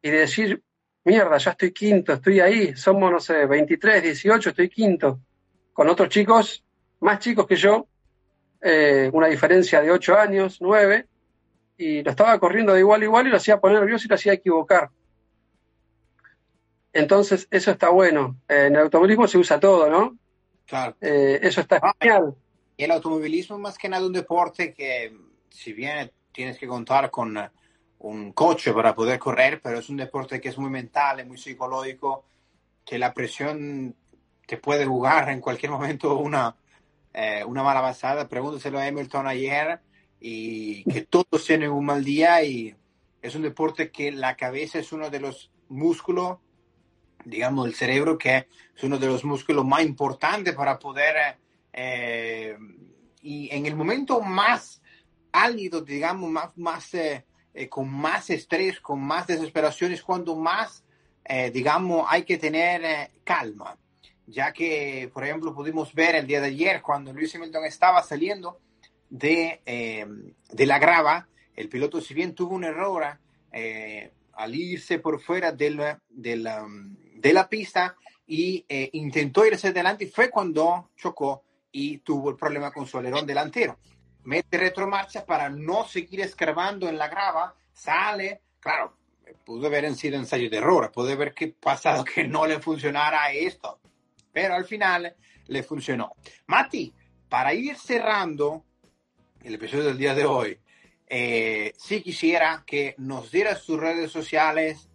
[0.01, 0.63] y de decir,
[1.03, 5.19] mierda, ya estoy quinto, estoy ahí, somos, no sé, 23, 18, estoy quinto,
[5.73, 6.63] con otros chicos,
[6.99, 7.87] más chicos que yo,
[8.61, 11.07] eh, una diferencia de 8 años, 9,
[11.77, 14.15] y lo estaba corriendo de igual a igual y lo hacía poner nervioso y lo
[14.15, 14.89] hacía equivocar.
[16.91, 18.37] Entonces, eso está bueno.
[18.47, 20.17] en el automovilismo se usa todo, ¿no?
[20.65, 20.95] Claro.
[20.99, 22.35] Eh, eso está ah, genial.
[22.75, 25.15] Y el automovilismo más que nada un deporte que,
[25.49, 27.37] si bien tienes que contar con
[27.99, 31.37] un coche para poder correr, pero es un deporte que es muy mental, es muy
[31.37, 32.25] psicológico,
[32.85, 33.95] que la presión
[34.47, 36.55] te puede jugar en cualquier momento una,
[37.13, 38.27] eh, una mala pasada.
[38.27, 39.79] Pregúntaselo a Hamilton ayer
[40.19, 42.75] y que todos tienen un mal día y
[43.21, 46.39] es un deporte que la cabeza es uno de los músculos
[47.27, 51.37] digamos, el cerebro, que es uno de los músculos más importantes para poder,
[51.73, 52.57] eh,
[53.21, 54.81] y en el momento más
[55.31, 60.83] álido, digamos, más, más eh, eh, con más estrés, con más desesperación, es cuando más,
[61.51, 63.77] digamos, hay que tener calma.
[64.25, 68.59] Ya que, por ejemplo, pudimos ver el día de ayer, cuando Luis Hamilton estaba saliendo
[69.09, 69.61] de,
[70.51, 73.05] de la grava, el piloto, si bien tuvo un error,
[74.33, 76.47] al irse por fuera del, del,
[77.15, 77.95] de la pista
[78.27, 83.25] y eh, intentó irse adelante fue cuando chocó y tuvo el problema con su alerón
[83.25, 83.79] delantero.
[84.23, 88.97] Mete retromarcha para no seguir escarbando en la grava, sale, claro,
[89.45, 93.79] pudo haber sido ensayo de error, puede haber que pasado que no le funcionara esto,
[94.31, 95.15] pero al final
[95.47, 96.13] le funcionó.
[96.47, 96.93] Mati,
[97.29, 98.65] para ir cerrando
[99.47, 100.59] el episodio del día de hoy,
[101.07, 104.89] eh, sí quisiera que nos dieras sus redes sociales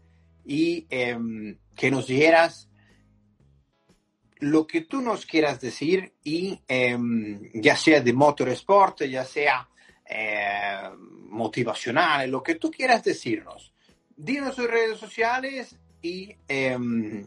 [0.45, 2.69] y em, que nos dijeras
[4.41, 9.71] lo que tú nos quieras decir y em, ya sea de motorsport, ya sea
[10.05, 10.91] eh,
[11.31, 13.73] motivacional, lo que tú quieras decirnos.
[14.15, 17.25] Dinos sus redes sociales y em,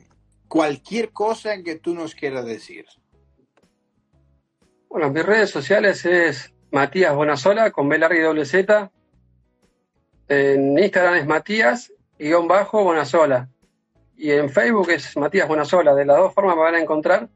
[0.48, 2.86] cualquier cosa que tú nos quieras decir.
[4.88, 8.92] Bueno, mis redes sociales es Matías Bonasola con B larga y doble Z.
[10.28, 13.48] En Instagram es Matías guion bajo Bonasola
[14.18, 15.96] y en Facebook es Matías Buenasola.
[15.96, 17.30] De las dos formas me van a encontrar.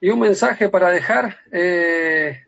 [0.00, 2.44] Y un mensaje para dejar, eh,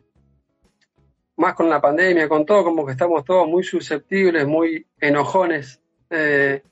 [1.35, 5.79] más con la pandemia, con todo, como que estamos todos muy susceptibles, muy enojones.
[6.09, 6.63] Eh,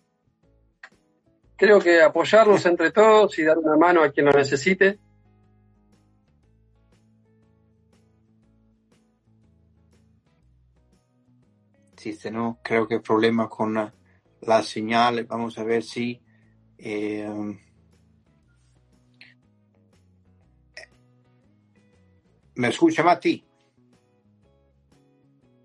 [1.56, 4.98] creo que apoyarnos entre todos y dar una mano a quien lo necesite.
[12.32, 12.60] ¿No?
[12.64, 16.22] Creo que el problema con la, señal, vamos a ver si
[16.78, 17.28] eh,
[22.56, 23.46] ¿Me escucha Mati?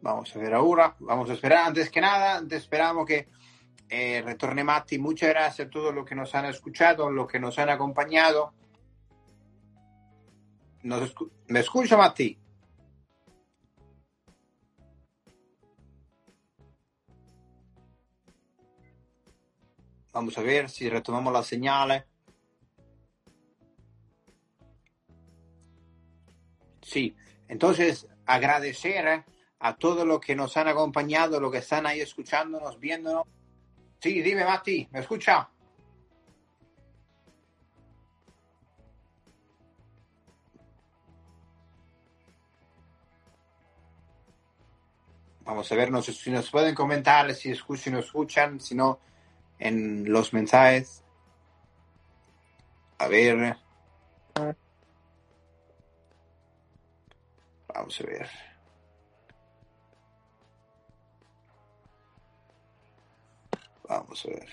[0.02, 1.68] Vamos a ver ahora, vamos a esperar.
[1.68, 3.28] Antes que nada, esperamos que
[3.88, 4.98] eh, retorne Mati.
[4.98, 8.54] Muchas gracias a todos los que nos han escuchado, los que nos han acompañado.
[11.48, 12.36] ¿Me escucha Mati?
[20.12, 22.04] Vamos a ver si retomamos la señal.
[26.82, 27.14] Sí,
[27.46, 29.24] entonces agradecer
[29.60, 33.24] a todos los que nos han acompañado, los que están ahí escuchándonos, viéndonos.
[34.00, 35.48] Sí, dime, Mati, ¿me escucha?
[45.44, 49.00] Vamos a ver si nos pueden comentar, si escuchan, no escuchan, si no,
[49.60, 51.04] en los mensajes.
[52.98, 53.56] A ver.
[57.68, 58.28] Vamos a ver.
[63.88, 64.48] Vamos a ver.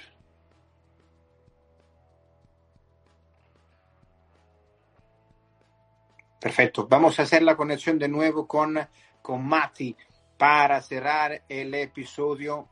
[6.39, 6.87] Perfecto.
[6.87, 8.77] Vamos a hacer la conexión de nuevo con,
[9.21, 9.95] con Mati
[10.37, 12.69] para cerrar el episodio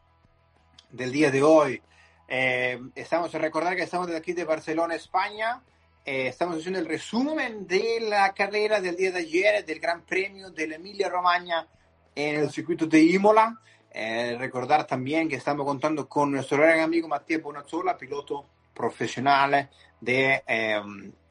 [0.91, 1.81] del día de hoy.
[2.27, 5.61] Eh, estamos a recordar que estamos de aquí de Barcelona, España.
[6.03, 10.49] Eh, estamos haciendo el resumen de la carrera del día de ayer, del Gran Premio
[10.49, 11.67] de la Emilia Romagna
[12.15, 13.59] en el circuito de Imola.
[13.91, 19.69] Eh, recordar también que estamos contando con nuestro gran amigo Matías Bonazzola, piloto profesional
[20.01, 20.43] de,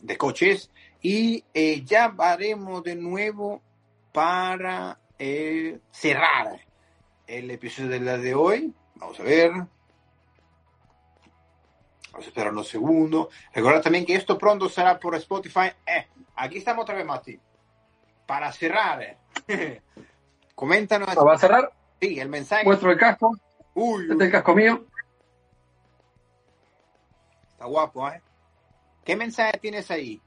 [0.00, 0.70] de coches.
[1.02, 1.44] Y
[1.84, 3.60] ya haremos de nuevo
[4.12, 4.98] para
[5.90, 6.60] cerrar
[7.26, 8.72] el episodio de la de hoy.
[8.94, 9.52] Vamos a ver.
[12.14, 13.26] Vamos a esperar unos segundos.
[13.52, 15.72] Recuerda también que esto pronto será por Spotify.
[15.84, 16.06] Eh,
[16.36, 17.40] aquí estamos otra vez, Mati.
[18.24, 19.18] Para cerrar.
[20.54, 21.08] Coméntanos.
[21.08, 21.72] ¿Va a cerrar?
[22.00, 22.64] Sí, el mensaje.
[22.64, 23.36] Muestro el casco.
[23.74, 24.84] Uy, este es el casco mío.
[27.50, 28.22] Está guapo, ¿eh?
[29.04, 30.22] ¿Qué mensaje tienes ahí?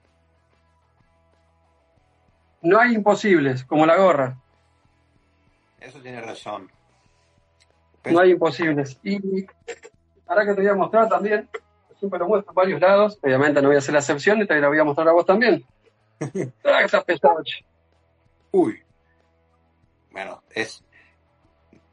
[2.63, 4.37] No hay imposibles, como la gorra.
[5.79, 6.69] Eso tiene razón.
[8.03, 8.99] No hay imposibles.
[9.03, 9.45] Y
[10.27, 11.49] ahora que te voy a mostrar también,
[11.99, 14.59] siempre lo muestro en varios lados, obviamente no voy a hacer la excepción y te
[14.59, 15.65] lo voy a mostrar a vos también.
[16.63, 17.41] ah, está pesado.
[18.51, 18.81] Uy.
[20.11, 20.83] Bueno, es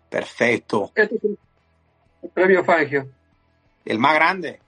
[0.09, 0.92] perfecto.
[0.94, 1.22] Este es
[2.22, 3.09] el premio Fangio.
[3.84, 4.61] El más grande.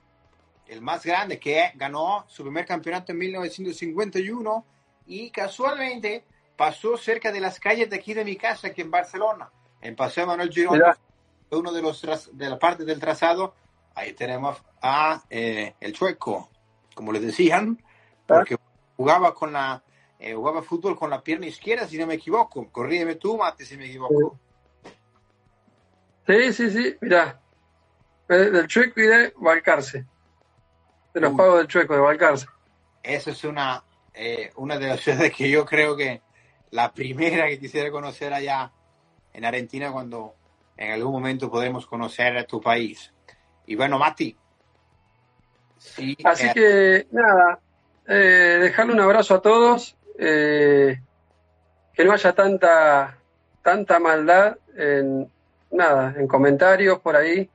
[0.67, 4.65] El más grande que ganó su primer campeonato en 1951
[5.07, 6.25] y casualmente
[6.57, 10.27] pasó cerca de las calles de aquí de mi casa, aquí en Barcelona, en Paseo
[10.27, 10.83] Manuel Girón,
[11.51, 13.55] uno de los de la parte del trazado,
[13.97, 16.51] ahí tenemos a eh, el chueco,
[16.95, 17.83] como le decían,
[18.27, 18.57] porque
[18.97, 19.83] jugaba con la
[20.19, 22.71] eh, jugaba fútbol con la pierna izquierda, si no me equivoco.
[22.71, 24.39] Corrígeme tú, Mate, si me equivoco.
[26.27, 27.41] Sí, sí, sí, mira,
[28.29, 30.07] del chueco y de Valcarce,
[31.15, 32.47] de los pagos del chueco de Valcarce.
[33.03, 36.23] Esa es una, eh, una de las ciudades que yo creo que
[36.71, 38.73] la primera que quisiera conocer allá
[39.33, 40.35] en Argentina cuando
[40.77, 43.13] en algún momento podemos conocer tu país.
[43.67, 44.37] Y bueno, Mati.
[46.25, 47.59] Así eh, que nada,
[48.07, 51.01] eh, dejarle un abrazo a todos, eh,
[51.93, 53.19] que no haya tanta,
[53.63, 55.31] tanta maldad en
[55.71, 57.51] nada, en comentarios por ahí,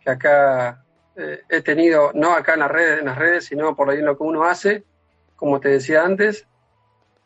[0.00, 0.82] que acá
[1.16, 4.18] he tenido, no acá en las redes, en las redes, sino por ahí en lo
[4.18, 4.84] que uno hace,
[5.34, 6.46] como te decía antes,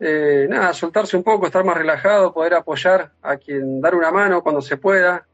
[0.03, 4.43] eh, nada, soltarse un poco, estar más relajado, poder apoyar a quien, dar una mano
[4.43, 5.27] cuando se pueda,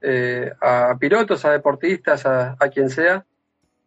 [0.00, 3.24] eh, a pilotos, a deportistas, a, quien sea.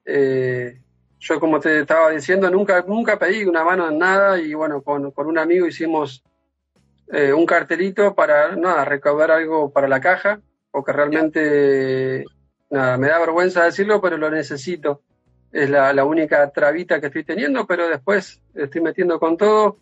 [0.06, 0.80] Eh,
[1.20, 5.14] yo, como te estaba diciendo, nunca, nunca pedí una mano en nada y bueno, con,
[5.16, 6.24] un amigo hicimos
[7.36, 10.42] un cartelito para, nada, recaudar algo para la caja,
[10.72, 12.26] porque realmente,
[12.72, 15.02] nada, me da vergüenza decirlo, pero lo necesito.
[15.52, 19.78] Es la, la única trabita que estoy teniendo, pero después estoy metiendo con todo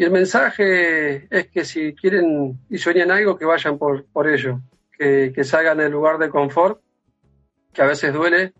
[0.00, 4.58] y el mensaje es que si quieren y sueñan algo, que vayan por, por ello,
[5.00, 6.82] que, que salgan del lugar de confort,
[7.72, 8.52] que a veces duele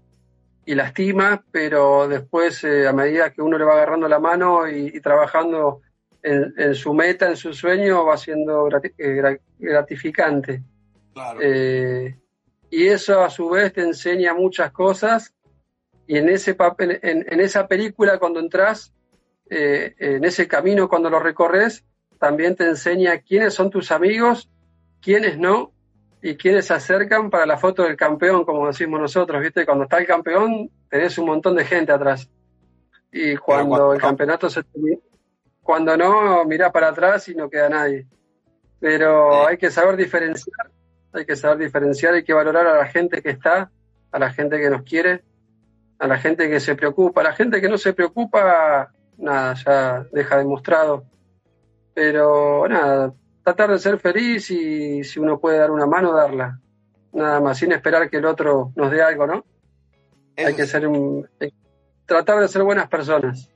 [0.65, 4.99] y lastima, pero después, eh, a medida que uno le va agarrando la mano y,
[5.01, 5.83] trabajando
[6.23, 8.69] en, su meta, en su sueño, va siendo
[8.99, 10.63] eh, gratificante.
[11.41, 12.17] Eh,
[12.71, 15.35] y eso a su vez te enseña muchas cosas
[16.07, 18.95] y en ese papel, en, en esa película cuando entras
[19.53, 21.85] eh, en ese camino cuando lo recorres,
[22.21, 24.49] también te enseña quiénes son tus amigos,
[25.03, 25.73] quiénes no,
[26.23, 29.65] y quiénes se acercan para la foto del campeón, como decimos nosotros, ¿viste?
[29.65, 32.29] Cuando está el campeón, tenés un montón de gente atrás.
[33.13, 34.63] Y cuando el campeonato se
[35.63, 38.07] cuando no, mira para atrás y no queda nadie.
[38.79, 40.71] Pero hay que saber diferenciar,
[41.13, 43.71] hay que saber diferenciar, hay que valorar a la gente que está,
[44.11, 45.23] a la gente que nos quiere,
[45.99, 50.07] a la gente que se preocupa, a la gente que no se preocupa, nada, ya
[50.13, 51.05] deja demostrado.
[51.95, 53.13] Pero nada,
[53.43, 56.61] tratar de ser feliz y si uno puede dar una mano, darla.
[57.13, 59.45] Nada más, sin esperar que el otro nos dé algo, ¿no?
[60.37, 61.29] hay que ser un,
[62.07, 63.51] tratar de ser buenas personas.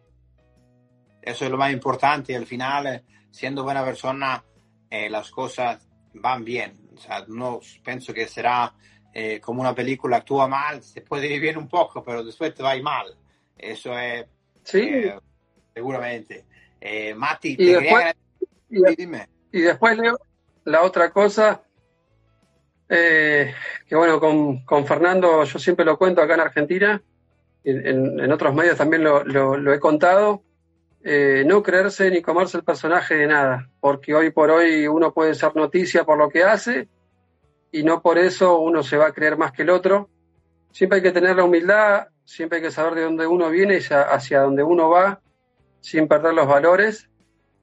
[1.23, 2.37] Eso es lo más importante.
[2.37, 4.45] Al final, eh, siendo buena persona,
[4.91, 6.75] eh, las cosas van bien.
[6.95, 8.75] O sea, no pienso que será
[9.15, 12.63] eh, como una película actúa mal, se puede ir bien un poco, pero después te
[12.63, 13.17] va mal.
[13.57, 14.27] Eso es.
[14.63, 15.11] Sí
[15.75, 16.45] seguramente.
[16.81, 18.15] Eh, Mati, y después,
[18.71, 19.07] y,
[19.61, 20.19] después, Leo,
[20.65, 21.63] la otra cosa,
[22.89, 23.55] eh,
[23.87, 27.03] que bueno, con, Fernando yo siempre lo cuento acá en Argentina,
[27.65, 30.43] en, en, otros medios también lo, he contado,
[31.03, 35.35] eh, no creerse ni comerse el personaje de nada, porque hoy por hoy uno puede
[35.35, 36.89] ser noticia por lo que hace
[37.73, 40.09] y no por eso uno se va a creer más que el otro.
[40.71, 43.81] Siempre hay que tener la humildad, siempre hay que saber de dónde uno viene y
[43.93, 45.21] hacia dónde uno va
[45.81, 47.09] sin perder los valores.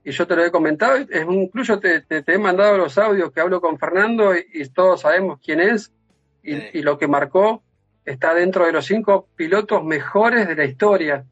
[0.03, 3.61] Y yo te lo he comentado, es, incluso te, he mandado los audios que hablo
[3.61, 5.93] con Fernando y, todos sabemos quién es
[6.41, 7.63] y, lo que marcó.
[8.03, 11.23] Está dentro de los cinco pilotos mejores de la historia,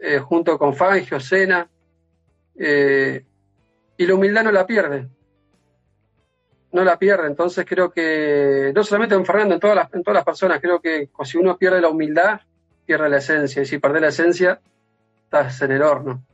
[0.00, 1.68] eh, junto con Fangio, Sena.
[2.58, 3.24] Eh,
[3.96, 5.08] y la humildad no la pierde.
[6.72, 7.28] No la pierde.
[7.28, 10.80] Entonces creo que, no solamente en Fernando, en todas las, en todas las personas, creo
[10.80, 12.40] que si uno pierde la humildad,
[12.84, 13.62] pierde la esencia.
[13.62, 14.60] Y si pierde la esencia,
[15.22, 16.24] estás en el horno.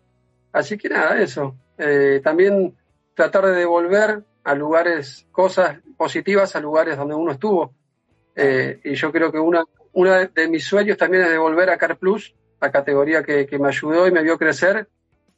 [0.56, 1.54] Así que nada, eso.
[1.76, 2.74] Eh, también
[3.12, 7.74] tratar de devolver a lugares, cosas positivas a lugares donde uno estuvo.
[8.34, 12.34] Eh, y yo creo que una, de mis sueños también es devolver a Car Plus,
[12.58, 14.88] la categoría que, me ayudó y me vio crecer,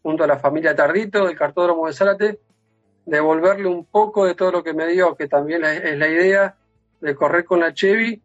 [0.03, 2.39] junto a la familia Tardito del cartódromo de Zárate,
[3.05, 6.55] devolverle un poco de todo lo que me dio, que también es la idea
[7.01, 8.23] de correr con la Chevy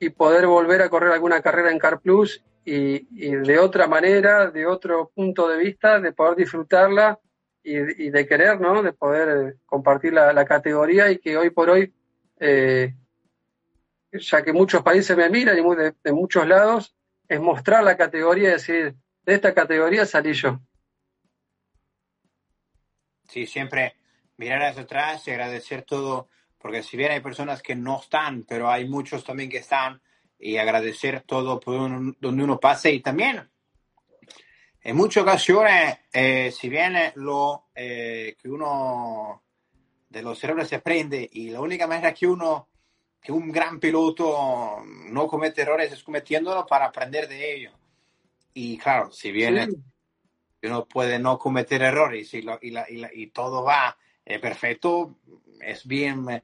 [0.00, 4.66] y poder volver a correr alguna carrera en Car Plus y, de otra manera, de
[4.66, 7.18] otro punto de vista, de poder disfrutarla
[7.62, 8.82] y, de querer, ¿no?
[8.82, 11.92] De poder compartir la, categoría y que hoy por hoy,
[12.38, 12.94] eh,
[14.12, 16.94] ya que muchos países me miran y de, de, muchos lados,
[17.28, 18.94] es mostrar la categoría y decir,
[19.24, 20.60] de esta categoría salí yo.
[23.28, 23.96] Sí, siempre
[24.36, 28.70] mirar hacia atrás y agradecer todo, porque si bien hay personas que no están, pero
[28.70, 30.02] hay muchos también que están,
[30.42, 33.48] y agradecer todo por donde uno pase y también
[34.84, 39.44] en muchas ocasiones, eh, si bien lo eh, que uno
[40.08, 42.68] de los errores se aprende y la única manera que uno,
[43.20, 47.70] que un gran piloto no comete errores es cometiéndolo para aprender de ello.
[48.54, 49.84] Y claro, si bien
[50.64, 55.14] uno puede no cometer errores y, y, todo va eh, perfecto,
[55.60, 56.42] es bien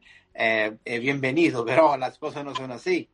[0.84, 3.09] bienvenido, pero las cosas no son así.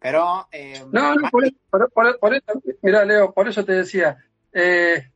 [0.00, 0.46] Pero.
[0.52, 2.44] Eh, no, no, por, eso,
[2.82, 4.16] mira, Leo, por eso te decía.
[4.52, 5.10] Eh,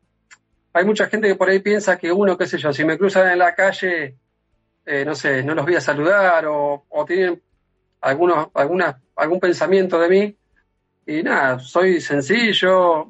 [0.73, 3.31] hay mucha gente que por ahí piensa que uno, qué sé yo, si me cruzan
[3.31, 4.17] en la calle,
[4.87, 7.43] eh, no sé, no los voy a saludar o, tienen
[8.01, 10.37] algunos, alguna, algún pensamiento de mí.
[11.07, 13.09] Y nada, soy sencillo,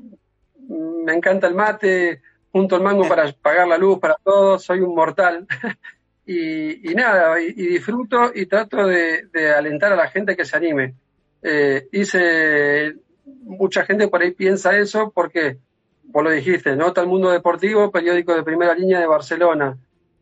[0.69, 4.95] me encanta el mate, junto al mango para pagar la luz para todos, soy un
[4.95, 5.47] mortal.
[6.27, 10.95] y, nada, y, disfruto y trato de, de alentar a la gente que se anime
[11.43, 12.95] eh,
[13.43, 15.59] mucha gente por ahí piensa eso porque,
[16.05, 19.77] vos lo dijiste, Nota el Mundo Deportivo, periódico de primera línea de Barcelona.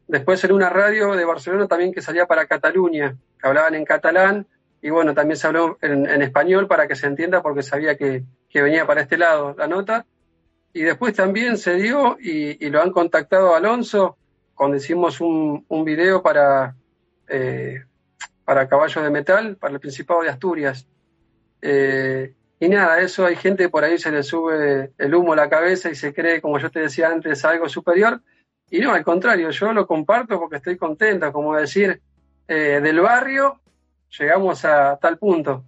[0.07, 4.47] Después en una radio de Barcelona también que salía para Cataluña, que hablaban en catalán
[4.81, 8.87] y bueno, también se habló en, español para que se entienda porque sabía que, venía
[8.87, 10.07] para este lado la nota.
[10.73, 14.17] Y después también se dio y, lo han contactado Alonso
[14.55, 16.75] cuando hicimos un, un video para,
[17.29, 17.85] eh,
[18.45, 20.87] para Caballo de Metal, para el Principado de Asturias.
[21.63, 25.49] Eh, y nada, eso hay gente por ahí se le sube el humo a la
[25.49, 28.21] cabeza y se cree, como yo te decía antes, algo superior.
[28.71, 32.03] Y no, al contrario, yo lo comparto porque estoy contenta, como decir,
[32.47, 33.61] eh, del barrio
[34.19, 35.65] llegamos a tal punto,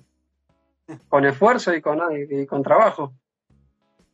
[1.08, 3.14] con esfuerzo y con, y con trabajo.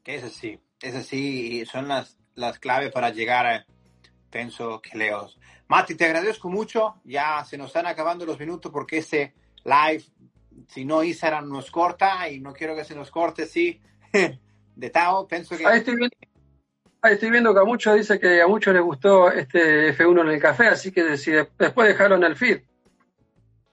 [0.04, 3.66] Es así, es así, y son las, las claves para llegar, a,
[4.30, 5.38] pienso que leos.
[5.68, 10.04] Mati, te agradezco mucho, ya se nos están acabando los minutos porque este live
[10.66, 13.80] si no Instagram nos corta y no quiero que se nos corte, sí,
[14.76, 15.66] de Tao, pienso que...
[15.66, 16.16] Ahí estoy viendo,
[17.02, 20.28] ahí estoy viendo que a muchos dice que a muchos les gustó este F1 en
[20.28, 22.62] el café, así que si después dejaron el feed.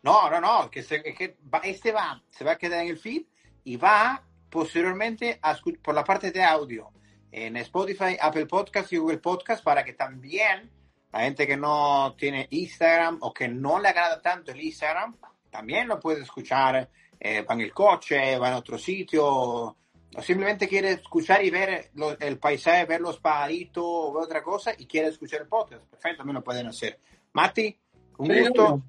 [0.03, 3.23] No, no, no, que, este va, se va a quedar en el feed
[3.63, 6.91] y va posteriormente a, por la parte de audio
[7.31, 10.69] en Spotify, Apple Podcast y Google Podcast para que también
[11.11, 15.15] la gente que no tiene Instagram o que no le agrada tanto el Instagram
[15.53, 16.89] también lo puede escuchar,
[17.19, 19.75] eh, va en el coche, va en otro sitio, o
[20.21, 25.09] simplemente quiere escuchar y ver el paisaje, ver los pajaritos o otra cosa y quiere
[25.09, 25.85] escuchar el podcast.
[25.85, 26.99] Perfecto, también lo pueden hacer.
[27.33, 27.77] Mati,
[28.17, 28.81] un gusto.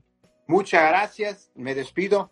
[0.47, 1.51] Muchas gracias.
[1.55, 2.31] Me despido.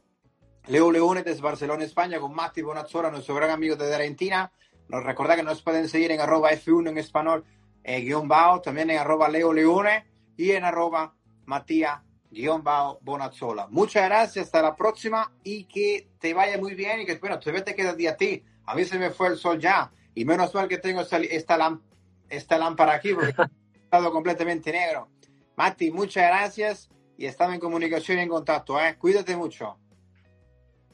[0.66, 4.50] Leo Leone desde Barcelona, España, con Mati Bonazzola, nuestro gran amigo de Argentina.
[4.88, 7.44] Nos recuerda que nos pueden seguir en arroba F1 en español,
[7.84, 10.06] eh, guion bajo, también en arroba Leo Leone
[10.36, 11.14] y en arroba
[11.44, 12.00] Matías
[12.32, 12.64] guion
[13.00, 13.68] Bonazzola.
[13.68, 17.64] Muchas gracias, hasta la próxima y que te vaya muy bien y que, bueno, todavía
[17.64, 18.42] te queda día a ti.
[18.64, 22.58] A mí se me fue el sol ya y menos mal que tengo esta, esta,
[22.58, 25.08] lámpara aquí porque ha estado completamente negro.
[25.56, 28.80] Mati, muchas gracias y estamos en comunicación y en contacto.
[28.80, 28.96] ¿eh?
[28.98, 29.78] Cuídate mucho.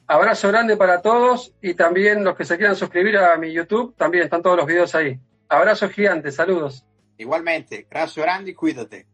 [0.07, 4.23] Abrazo grande para todos y también los que se quieran suscribir a mi YouTube, también
[4.23, 5.19] están todos los videos ahí.
[5.47, 6.85] Abrazo gigante, saludos.
[7.17, 9.08] Igualmente, abrazo grande y cuídate.